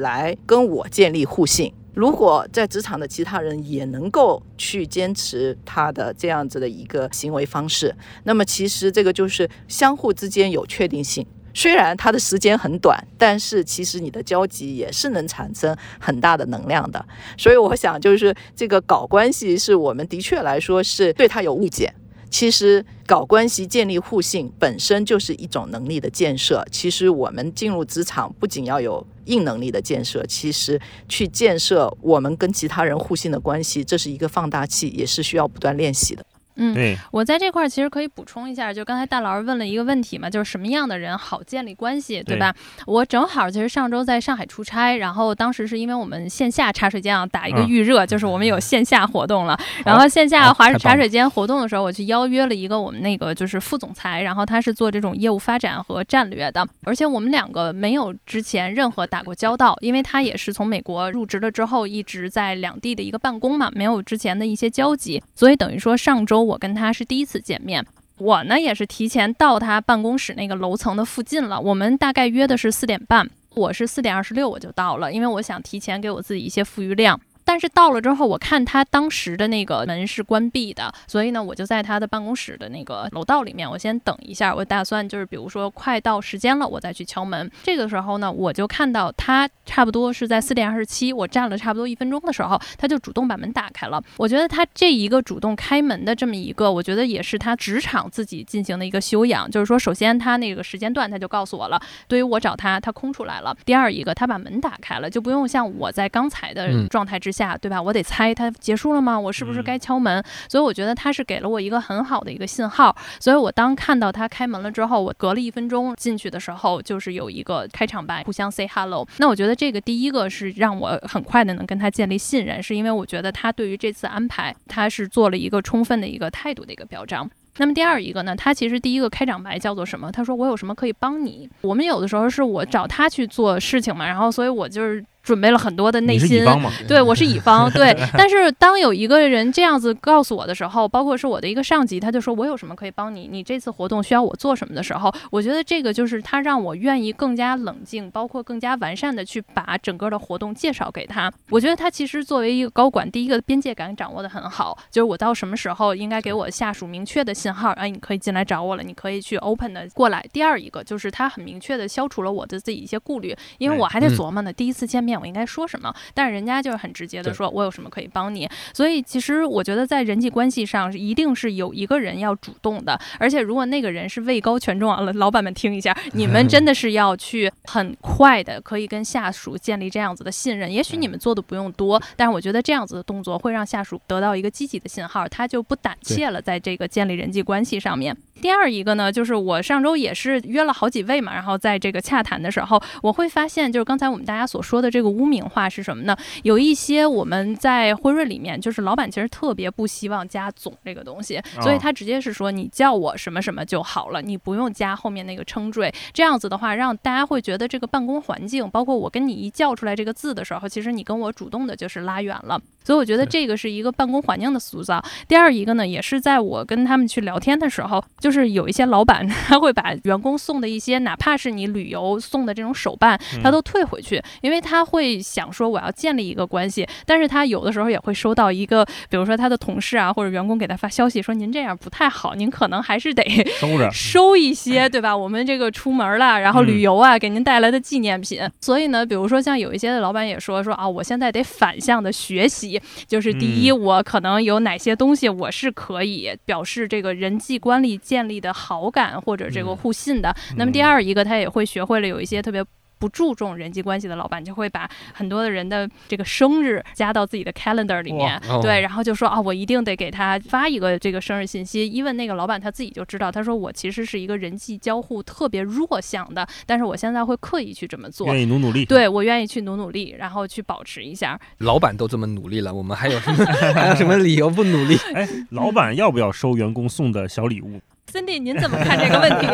[0.00, 1.72] 来跟我建立互信。
[1.94, 11.26] 如果在职场的其他人也能够去坚持他的这样子的一个行为方式，那么其实这个就是相互之间有确定性。
[11.56, 17.02] 虽然它的时间很短，但是其实你的交集也是能产生很大的能量的。
[17.38, 21.90] 所以我想，就是这个搞关系，是我们的确来说是对它有误解。
[22.28, 26.62] 其实搞关系、建立互信本身就是一种能力的建设。
[26.70, 36.26] 其实我们进入职场，不仅要有硬能力的建设，其实去建设我们跟其他人互信的关系，这是一个放大器，也是需要不断练习的。
[36.56, 42.36] 嗯，对，我在这块儿其实可以补充一下，就刚才大老师问了一个问题嘛，就是什么样的人好建立关系，对。
[42.36, 42.54] 吧？
[42.86, 47.68] 我正好其实上周在上海出差，然后当时是因为我们线下茶水间啊打一个嗯。
[47.68, 67.84] 预热，就是我们有线下活动了，然后线下华茶水间活动的时候，我去邀约了一个我们那个就是副总裁，然后他是做这种业务发展和战略的，而且我们两个没有之前任何打过交道，因为他也是从美国入职了之后一直在两地的一个办公嘛，没有之前的一些交集，所以等于说上周我跟他是第一次见面。
[68.18, 77.20] 我呢也是提前到他办公室那个楼层的附近了，我们大概约的是四点半，我是四点二十六我就到了，因为我想提前给我自己一些富余量。
[77.46, 84.52] 但是到了之后，我看他当时的那个门是关闭的，所以呢，我就在他的办公室的那个楼道里面，我先等一下。
[84.52, 87.48] 我打算就是，比如说快到时间了，我再去敲门。
[87.62, 94.02] 这个时候呢，我就看到他差不多是在四点二十七，我站了差不多一分钟的时候，他就主动把门打开了。
[94.16, 99.48] 我觉得他这一个主动开门的这么一个，我觉得也是他职场自己进行的一个修养。
[99.48, 103.56] 就是说，首先他那个时间段他就告诉我了，对于我找他，他空出来了。
[103.64, 107.80] 第二一个，他把门打开了，就不用像我在刚才的状态之下下，对吧？
[107.80, 109.18] 我得猜他结束了吗？
[109.18, 110.22] 我是不是该敲门？
[110.48, 112.96] 所以我觉得他是给了我一个很好的一个信号。
[113.20, 119.06] 所以我当看到他开门了之后，我隔了一分钟进去的时候，就是有一个开场白，互相 say hello。
[119.18, 127.30] 那我觉得这个第一个是让我很快的能跟他建立信任，是因为我觉得他对于这次安排，他是做了一个充分的一个态度的一个表彰。
[127.58, 130.12] 那么第二一个呢，他其实第一个开场白叫做什么？
[130.12, 131.48] 他说我有什么可以帮你？
[131.62, 135.04] 我们有的时候是我找他去做事情嘛，然后所以我就是。
[135.26, 136.44] 准备了很多的内心，
[136.86, 137.92] 对我是乙方，对。
[138.16, 151.32] 但是当有一个人这样子告诉我的时候，包括是我的一个上级，他就说我有什么可以帮你，你这次活动需要我做什么的时候，我觉得这个就是他让我愿意更加冷静，包括更加完善的去把整个的活动介绍给他。
[151.50, 160.24] 我觉得他其实作为一个高管，第一个边界感掌握的很好，就是我到什么时候应该给我下属明确的信号，哎，你可以进来找我了，你可以去 open 的过来。
[160.32, 165.94] 第二一个就是他很明确的消除了我的自己一些顾虑，因为我还在琢磨呢，第一次见面我应该说什么。
[166.14, 168.48] 但是人家就是很直接的说，我有什么可以帮你。
[168.72, 172.98] 所以其实我觉得在人际关系上，一定是有一个人要主动的。
[173.18, 180.72] 而且如果那个人是位高权重啊，老板们听一下，你们真的是要去 很快的可以跟下属建立这样子的信任。
[180.72, 188.16] 也许你们做的不用多，但是我觉得这样子的动作会让下属得到一个积极的信号，他就不胆怯了，在这个建立人际关系上面。
[188.40, 196.16] 第二一个呢，就是我上周也是约了好几位嘛，然后在这个洽谈的时候，我会发现，就是刚才我们大家所说的这个污名化是什么呢？
[196.42, 205.92] 有一些我们在辉瑞里面，就是老板其实特别不希望加总这个东西，所以他直接是说你叫我什么什么就好了，你不用加后面那个称缀。
[206.12, 212.60] 这样子的话，让大家会觉得这个办公环境，包括我跟你一叫出来这个字的时候，其实你跟我主动的就是拉远了。
[212.84, 215.04] 所以我觉得这个是一个办公环境的塑造。
[215.26, 226.86] 第二一个呢，也是在我跟他们去聊天的时候，就是有一些老板他会把员工送的一些，哪怕是你旅游送的这种手办，他都退回去，因为他会想说我要建立一个关系。
[227.04, 233.22] 但是他有的时候也会收到一个，比如说他的同事啊或者员工给他发消息说您这样不太好，您可能还是得
[233.58, 235.16] 收着 收一些，对吧？
[235.16, 238.40] 我们这个出门了，然后旅游啊给您带来的纪念品。
[238.60, 242.80] 所以呢，比如说像有一些的老板也说说啊，我现在得反向的学习。
[243.06, 250.34] 就是第一，我可能有哪些东西我是可以表示这个人际关系建立的好感或者这个互信的。
[250.56, 252.64] 那么第二一个，他也会学会了有一些特别。
[252.98, 261.86] 不注重人际关系的老板就会把很多的人的这个生日加到自己的 calendar 里面，对，然后就说啊，我一定得给他发一个这个生日信息。
[261.86, 271.38] 一问那个老板他自己就知道，他说我其实是一个人际交互特别弱项的，但是我现在会刻意去这么做，愿意努努力，对我愿意去努努力，然后去保持一下。
[271.58, 273.44] 老板都这么努力了，我们还有什么
[273.74, 274.96] 还有什么理由不努力？
[275.14, 277.80] 哎，老板要不要收员工送的小礼物？
[278.12, 279.46] Cindy，您怎么看这个问题？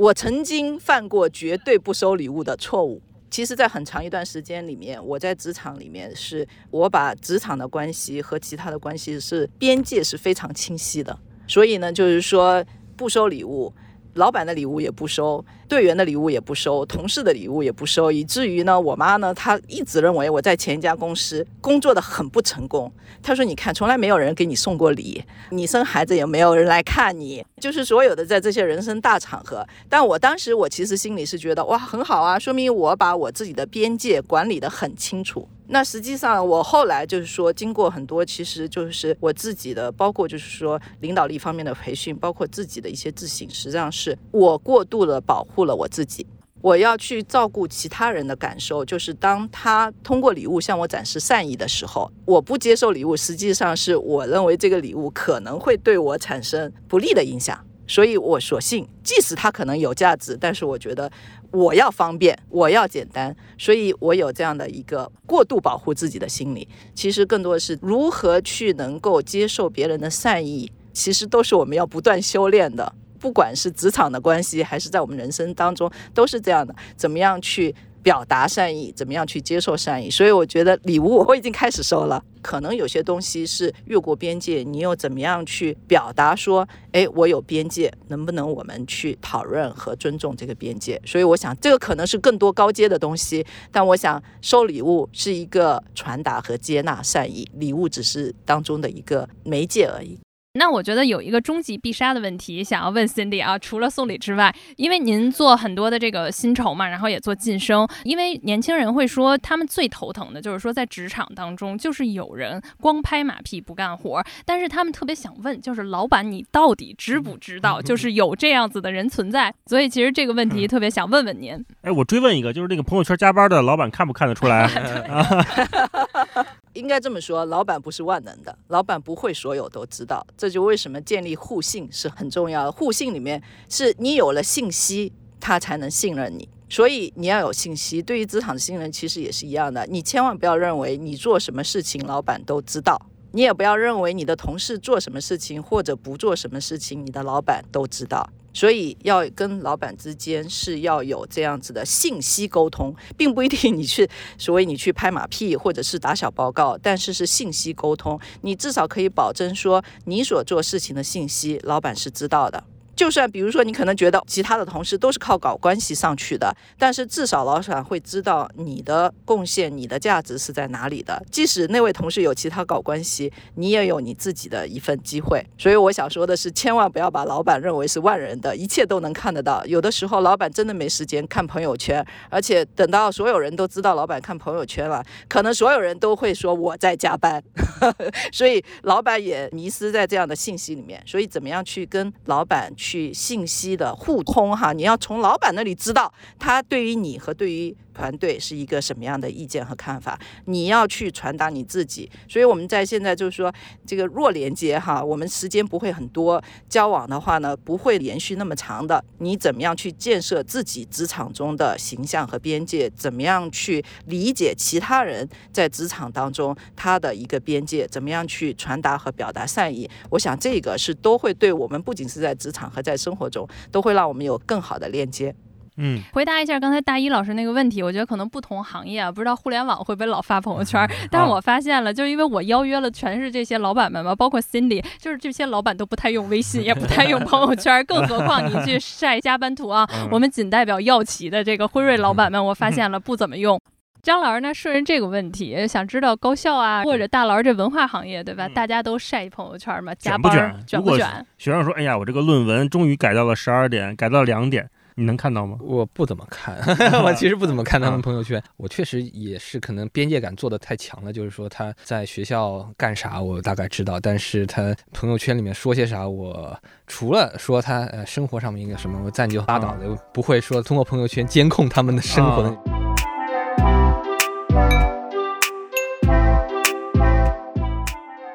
[0.00, 3.02] 我曾经犯过绝对不收礼物的错误。
[3.30, 11.18] 其实，在很长一段时间里面，我在职场里面是，我把职场的关系和其他的关系是边界是非常清晰的。
[11.46, 12.64] 所以呢，就是说
[12.96, 13.70] 不收礼物。
[14.14, 22.92] 老板的礼物也不收，队员的礼物也不收，同事的礼物也不收，以至于呢，我妈呢，她一直认为我在前一家公司工作的很不成功。
[23.22, 35.46] 她说：“你看，从来没有人给你送过礼，你生孩子也没有人来看你，就是所有的在这些人生大场合。”但我当时我其实心里是觉得哇，很好啊，说明我把我自己的边界管理得很清楚。
[35.68, 46.26] 那实际上，我后来就是说，经过很多，其实就是我自己的，包括就是说领导力方面的培训，包括自己的一些自省，实际上是我过度的保护了我自己。
[46.60, 57.58] 我要去照顾其他人的感受，就是当他通过礼物向我展示善意的时候，我不接受礼物，实际上是我认为这个礼物可能会对我产生不利的影响。
[57.86, 61.10] 所以我索性，即使它可能有价值，但是我觉得
[61.50, 66.68] 我要方便，我要简单，所以我有这样的一个过度保护自己的心理。
[66.94, 72.92] 其实更多的是如何去能够接受别人的善意，其实都是我们要不断修炼的。
[73.20, 76.74] 不管是职场的关系，还是在我们人生当中，都是这样的。
[76.96, 80.10] 怎么样去表达善意，怎么样去接受善意。
[80.10, 82.24] 所以我觉得礼物我已经开始收了。
[82.42, 90.98] 可能有些东西是越过边界，你又怎么样去表达说，哎，我有边界，能不能我们去讨论和尊重这个边界？
[91.04, 93.44] 所以我想，这个可能是更多高阶的东西。
[93.70, 100.18] 但我想，收礼物是一个传达和接纳善意，礼物只是当中的一个媒介而已。
[100.54, 119.54] 那我觉得有一个终极必杀的问题想要问 Cindy 啊，除了送礼之外，因为您做很多的这个薪酬嘛，然后也做晋升，因为年轻人会说他们最头疼的就是说在职场当中就是有人光拍马屁不干活，但是他们特别想问，就是老板你到底知不知道， 就是有这样子的人存在？
[119.66, 121.64] 所以其实这个问题特别想问问您。
[121.82, 124.68] 哎，我追问一个，就是那个朋友圈加班的老板看不看得出来？
[126.74, 130.24] 应该这么说，老板不是万能的，老板不会所有都知道。
[130.36, 132.72] 这就为什么建立互信是很重要的。
[132.72, 136.48] 互信里面是你有了信息，他才能信任你。
[136.68, 138.00] 所以你要有信息。
[138.00, 139.84] 对于职场的信任，其实也是一样的。
[139.88, 142.96] 你千万不要认为你做什么事情，老板都知道；
[143.32, 148.30] 你也不要认为你的同事做什么事情或者不做什么事情，你的老板都知道。
[148.52, 162.64] 所以要跟老板之间是要有这样子的信息沟通，并不一定你去 所谓你去拍马屁或者是打小报告，但是是信息沟通，你至少可以保证说你所做事情的信息，老板是知道的。
[163.00, 171.24] 就算比如说你可能觉得其他的同事都是靠搞关系上去的，但是至少老板会知道你的贡献、你的价值是在哪里的。
[171.30, 175.42] 即使那位同事有其他搞关系，你也有你自己的一份机会。
[175.56, 179.64] 所以我想说的是，千万不要把老板认为是万人的，一切都能看得到。
[179.64, 187.42] 有的时候老板真的没时间看朋友圈，而且等到所有人都知道老板看朋友圈了，可能所有人都会说我在加班。
[188.30, 191.02] 所以老板也迷失在这样的信息里面。
[191.06, 192.89] 所以怎么样去跟老板去？
[192.90, 197.76] 去信息的互通哈，你要从老板那里知道他对于你和对于。
[197.92, 200.18] 团队是一个什么样的意见和看法？
[200.46, 202.10] 你要去传达你自己。
[202.28, 203.52] 所以我们在现在就是说，
[203.86, 209.04] 这个弱连接哈，我们时间不会很多，交往的话呢，不会连续那么长的。
[209.18, 212.90] 你怎么样去建设自己职场中的形象和边界？
[212.90, 217.86] 怎么样去理解其他人在职场当中他的一个边界？
[217.88, 219.88] 怎么样去传达和表达善意？
[220.10, 225.34] 我想这个是都会对我们不仅是在职场和在生活中，都会让我们有更好的链接。
[225.76, 243.60] 嗯，回答一下刚才大一老师那个问题，我觉得可能不同行业啊，不知道互联网会不会老发朋友圈，但是我发现了，就是因为我邀约了全是这些老板们嘛，包括 Cindy，就是这些老板都不太用微信，也不太用朋友圈，更何况你去晒加班图啊， 我们仅代表药企的这个辉瑞老板们，我发现了不怎么用。
[244.02, 248.48] 张老师，呢顺着这个问题，想知道高校啊或者大佬这文化行业对吧？
[248.48, 249.94] 大家都晒朋友圈嘛？
[249.96, 250.32] 加班
[250.66, 251.06] 卷不卷？
[251.36, 254.68] 学生说，哎呀，我这个论文终于改到了十二点，改到两点。
[255.00, 255.56] 你能看到吗？
[255.62, 256.58] 我不怎么看，
[257.02, 258.42] 我其实不怎么看他们朋友圈。
[258.58, 266.54] 我确实也是可能边界感做的太强了，就是说他在学校干啥我大概知道，但是他朋友圈里面说些啥，我
[266.86, 272.42] 除了说他呃生活上面一个什么，我暂就拉倒的，不会说通过朋友圈监控他们的生活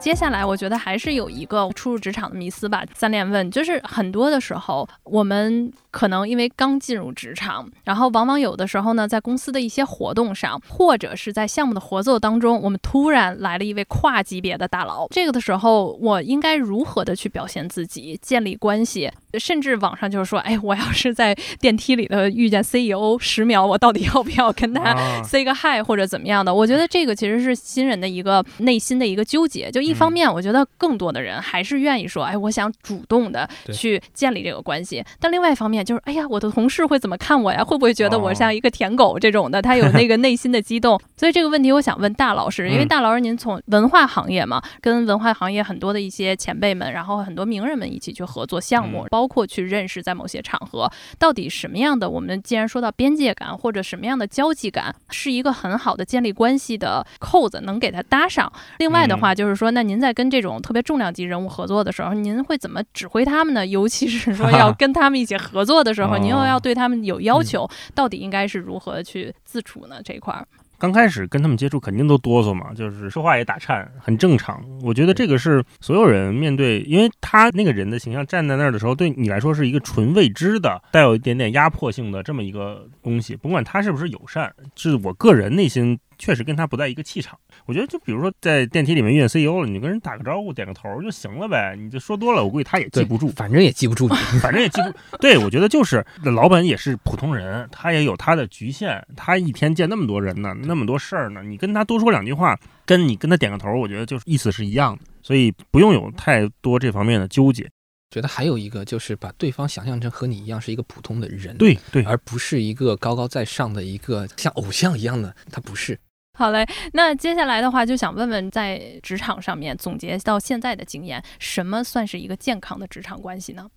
[0.05, 2.83] 接下来，我觉得还是有一个初入职场的迷思吧。
[2.93, 15.07] 三连问就是很多的时候，我们可能因为刚进入职场，然后往往有的时候呢，在公司的一些活动上，或者是在项目的合作当中，我们突然来了一位跨级别的大佬。
[15.09, 19.11] 这个的时候，我应该如何的去表现自己，建立关系？
[19.39, 26.53] 甚至网上就是说，哎，我要是在电梯里的遇见 CEO，十秒，我到底要不要跟他 say 个 hi 或者怎么样的？
[26.53, 29.71] 我觉得这个其实是新人的一个内心的一个纠结。
[29.71, 29.94] 就一。
[29.95, 35.03] 方面，我觉得更多的人还是愿意说，哎，我想主动的去建立这个关系。
[35.19, 37.63] 但另外一方面，就是，哎呀，我的同事会怎么看我呀？
[37.63, 39.61] 会不会觉得我像一个舔狗这种的？
[39.61, 40.99] 他有那个内心的激动。
[41.15, 52.09] 所以这个问题，我想问大老师，因为大老师您从文化行业嘛，跟文化行业很多的一些前辈们，然后很多名人们一起去合作项目，包括去认识，在某些场合，到底什么样的？
[52.09, 58.51] 我们既然说到边界感或者什么样的交际感，是一个很好的建立关系的扣子，能给他搭上。
[58.79, 59.84] 另外的话，就是说，那。
[59.87, 63.65] 您在跟这种特别重量级人物合作的时候，您会怎么指挥他们呢？
[63.65, 69.97] 尤其是说要 跟他们一起合作的时候，您又要对他们有要求，到底应该是如何去自处呢？
[70.03, 70.47] 这一块儿。
[70.77, 74.61] 刚开始跟他们接触，肯定都哆嗦嘛，就是说话也打颤，很正常。
[74.83, 83.37] 我觉得这个是所有人面对，因为他那个人的形象站在那儿的时候，对你来说是一个纯未知的、带有一点点压迫性的这么一个东西。
[83.37, 87.37] 甭管他是不是友善，是我个人内心确实跟他不在一个气场。
[87.65, 91.75] 我觉得就比如说在电梯里面遇见 CEO 了，你就跟人打个招呼、点个头就行了呗。
[91.77, 95.17] 你就说多了，我估计他也记不住，反正也记不住你， 反正也记不。
[95.17, 107.69] 对，我觉得就是老板也是普通人，他也有他的局限，他一天见那么多人呢，那么多事儿呢，你跟他多说两句话，跟你跟他点个头，我觉得就是意思是一样的，所以不用有太多这方面的纠结。
[108.15, 115.99] 觉得还有一个就是把对方想象成和你一样是一个普通的人，对对，而不是一个高高在上的一个像偶像一样的，他不是。
[116.37, 123.69] 好嘞，那接下来的话就想问问，在职场上面总结到现在的经验，什么算是一个健康的职场关系呢？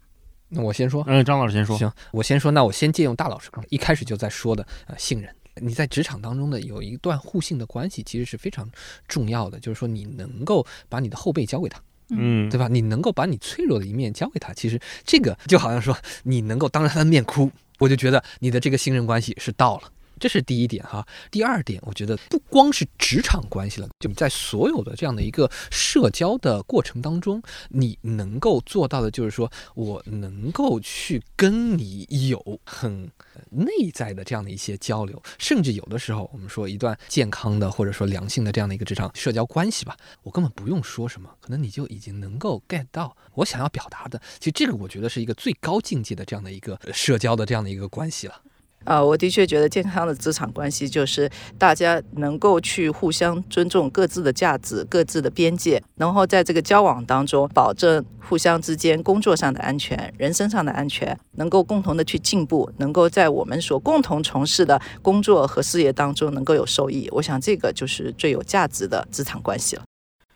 [0.50, 1.76] 那我先说，嗯，张老师先说。
[1.76, 2.52] 行，我先说。
[2.52, 5.34] 那我先借用大老师刚一开始就在说的，呃，信任。
[5.60, 8.70] 你在职场当中的有一段互信的关系，其实是非常
[9.08, 9.58] 重要的。
[9.58, 11.82] 就是说，你能够把你的后背交给他。
[12.10, 12.68] 嗯，对吧？
[12.68, 19.82] 你能够把你脆弱的一面交给他，其实这个就好像说你能够当着他的面哭，我就觉得你的这个信任关系是到了。
[20.18, 21.06] 这是第一点哈。
[21.30, 33.10] 第二点，我觉得不光是职场关系了，就在所有的这样的一个社交的过程当中，你能够做到的就是说我能够去跟你有很
[33.50, 44.20] 内在的这样的一些交流，甚至有的时候我们说一段健康的或者说良性的这样的一个职场社交关系吧，我根本不用说什么，可能你就已经能够 get 到我想要表达的。
[44.38, 48.42] 其实这个我觉得是一个最高境界的这样的一个社交的这样的一个关系了。
[48.84, 67.08] 啊，我的确觉得健康的职场关系就是大家能够去互相尊重各自的价值、各自的边界，然后在这个交往当中保证互相之间工作上的安全、人身上的安全，能够共同的去进步，能够在我们所共同从事的工作和事业当中能够有收益。
[67.12, 69.82] 我想这个就是最有价值的职场关系了。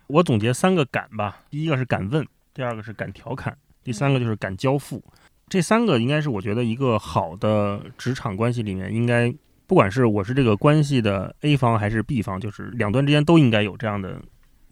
[0.08, 5.02] 我总结三个敢吧，第一个是敢问，第二个是敢调侃，第三个就是敢交付。
[5.52, 9.30] 这三个应该是我觉得一个好的职场关系里面，应该
[9.66, 14.18] 不管是我是这个关系的 A 方还是 B 方，就是两端之间都应该有这样的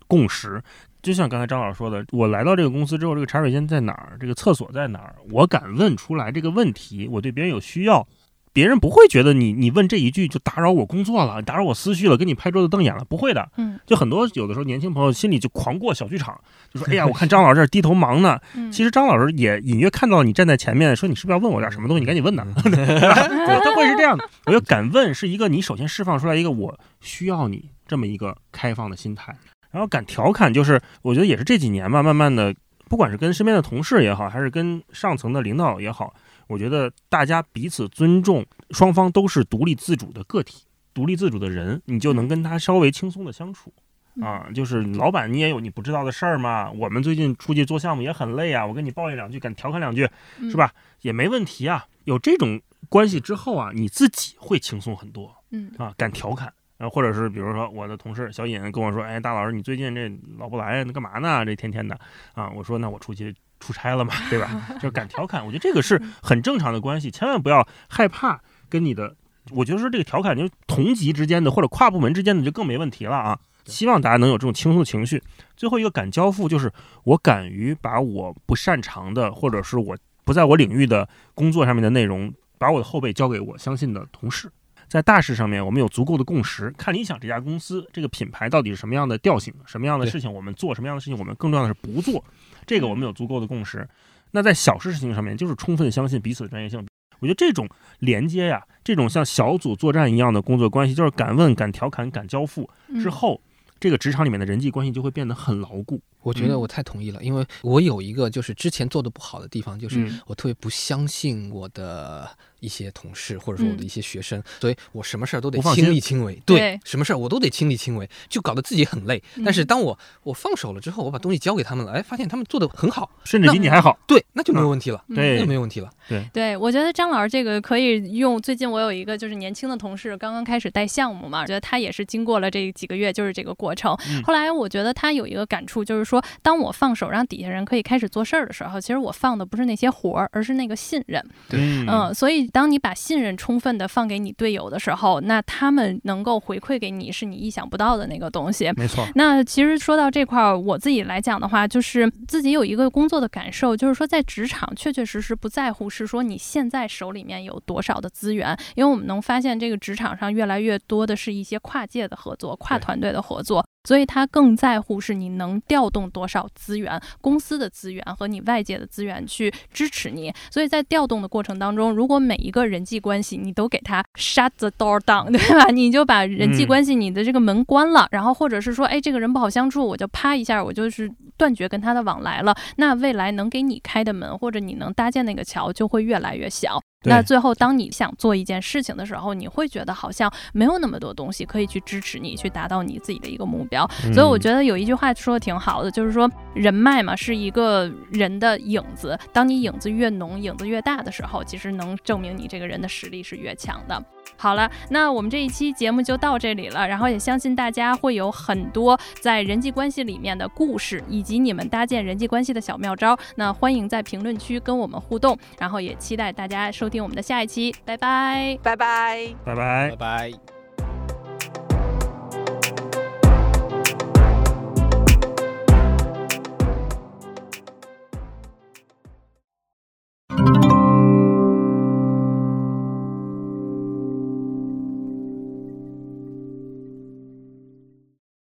[0.06, 0.58] 共识。
[1.02, 4.16] 就像刚才张老师说的，我来到这个公司之后，这个茶水间在哪儿？
[4.18, 5.16] 这个厕所在哪儿？
[5.30, 8.08] 我敢问出来这个问题，我对别人有需要。
[8.52, 13.48] 别人不会觉得你你问这一句就打扰我工作了，打扰我思绪了，跟你拍桌子瞪眼了，不会的。
[13.56, 16.38] 嗯，就很多有的时候年轻朋友心里就狂过小剧场，
[16.72, 18.38] 就说：“哎呀， 我看张老师这低头忙呢。”
[18.72, 22.00] 其实张老师也隐约看到你站在前面，说你是不是要问我点什么东西？
[22.00, 22.44] 你赶紧问呢。
[22.54, 24.28] 他会是这样的。
[24.46, 29.36] 我觉得敢问是一个你首先释放出来一个我需要你这么一个开放的心态，
[29.70, 32.54] 然后敢调侃，就是我觉得也是这几年吧，慢慢的，
[32.88, 36.12] 不管是跟身边的同事也好，还是跟上层的领导也好。
[36.50, 43.72] 我觉得大家彼此尊重，双方都是独立自主的个体，独立自主的人，你就能跟他稍微轻松的相处
[44.20, 44.48] 啊。
[44.52, 46.68] 就是老板，你也有你不知道的事儿嘛。
[46.72, 50.10] 我们最近出去做项目也很累啊，我跟你抱怨两句，敢调侃两句，
[50.50, 50.72] 是吧？
[51.02, 51.86] 也没问题啊。
[52.02, 56.52] 有这种关系之后啊，你自己会轻松很多，嗯啊，敢调侃。
[56.78, 61.44] 然后或者是比如说我的同事小尹跟我说，哎，大老师，你最近这老不来，那干嘛呢？
[61.44, 61.96] 这天天的
[62.32, 62.50] 啊。
[62.56, 63.32] 我说那我出去。
[63.60, 64.66] 出差了嘛，对吧？
[64.82, 69.14] 就敢调侃，我觉得这个是很正常的关系，千万不要害怕跟你的。
[69.52, 73.38] 我觉得说这个调侃，就同级之间的或者跨部门之间的就更没问题了啊。
[73.66, 75.22] 希望大家能有这种轻松的情绪。
[75.56, 76.72] 最后一个敢交付，就是
[77.04, 84.50] 我敢于把我不擅长的或者是我不在我领域的工作上面的内容，把我的后背交给我相信的同事。
[84.88, 86.68] 在大事上面，我们有足够的共识。
[86.76, 92.24] 看理想这家公司这个品牌到底是什么样的调性，什么样的事情我们做，什么样的事情我们更重要的是不做。
[92.70, 93.88] 这个我们有足够的共识。
[94.30, 96.86] 那在小事情上面，就是充分相信彼此的专业性。
[97.18, 97.68] 我觉得这种
[97.98, 102.70] 连接呀，这种像小组作战一样的工作关系，就是敢问、敢调侃、敢交付
[103.02, 103.40] 之后，
[103.80, 106.00] 这个职场里面的人际关系就会变得很牢固。
[106.22, 112.30] 我觉得我太同意了，因为我有一个就是之前做的不好的地方，就是我特别不相信我的。
[112.60, 119.22] 一些同事或者说我的一些学生，所以我什么事儿都得亲力亲为，对，什么事儿我都得亲力亲为，就搞得自己很累。
[119.44, 125.90] 但是当我我放手了之后，我把东西交给他们了，哎，发现他们做的很好，甚至比你还好，对，那就没有问题了，对，那就没有问题了。
[126.08, 128.40] 对，对我觉得张老师这个可以用。
[128.40, 133.96] 最近我有一个就是年轻的同事，刚刚开始带项目嘛，我觉得他也是经过了这几个月，就是这个过程。
[134.24, 141.24] 后来我觉得他有一个感触，就是说，当我放手让底下人可以开始做事儿的时候，其实我放的不是那些活儿，而是那个信任。
[141.48, 148.70] 对，嗯，所以当你把信任充分的放给你队友的时候，那他们能够回馈给你是你意想不到的那个东西。
[148.76, 149.06] 没错。
[149.14, 163.64] 那其实说到这块儿，我自己来讲的话，就是自己有一个工作的感受，就是说在职场确确实实不在乎是说你现在手里面有多少的资源，因为我们能发现这个职场上越来越多的是一些跨界的合作、跨团队的合作。
[163.84, 170.32] 所以他更在乎是你能调动多少资源，公司的资源和你外界的资源去支持你。
[170.50, 175.66] 所以在调动的过程当中，如果每一个人际关系你都给他 shut the door down，对吧？
[175.72, 182.54] 你就把人际关系你的这个门关了，然后或者是说，哎，这个人不好相处，我就啪一下，我就是断绝跟他的往来了。
[182.76, 186.80] 那未来能给你开的门，或者你能搭建那个桥，就会越来越小。
[187.04, 193.88] 那最后，当你想做一件事情的时候，你会觉得好像没有那么多东西可以去支持你去达到你自己的一个目标。
[194.12, 204.02] 所以我觉得有一句话说的挺好的，就是说人脉嘛是一个人的影子，当你影子越浓、影子越大的时候，其实能证明你这个人的实力是越强的。
[204.36, 213.16] 好了，那我们这一期节目就到这里了，然后也相信大家会有很多在人际关系里面的故事，以及你们搭建人际关系的小妙招。
[213.36, 220.49] 那欢迎在评论区跟我们互动，然后也期待大家收听我们的下一期，拜拜，拜拜，拜拜，拜拜。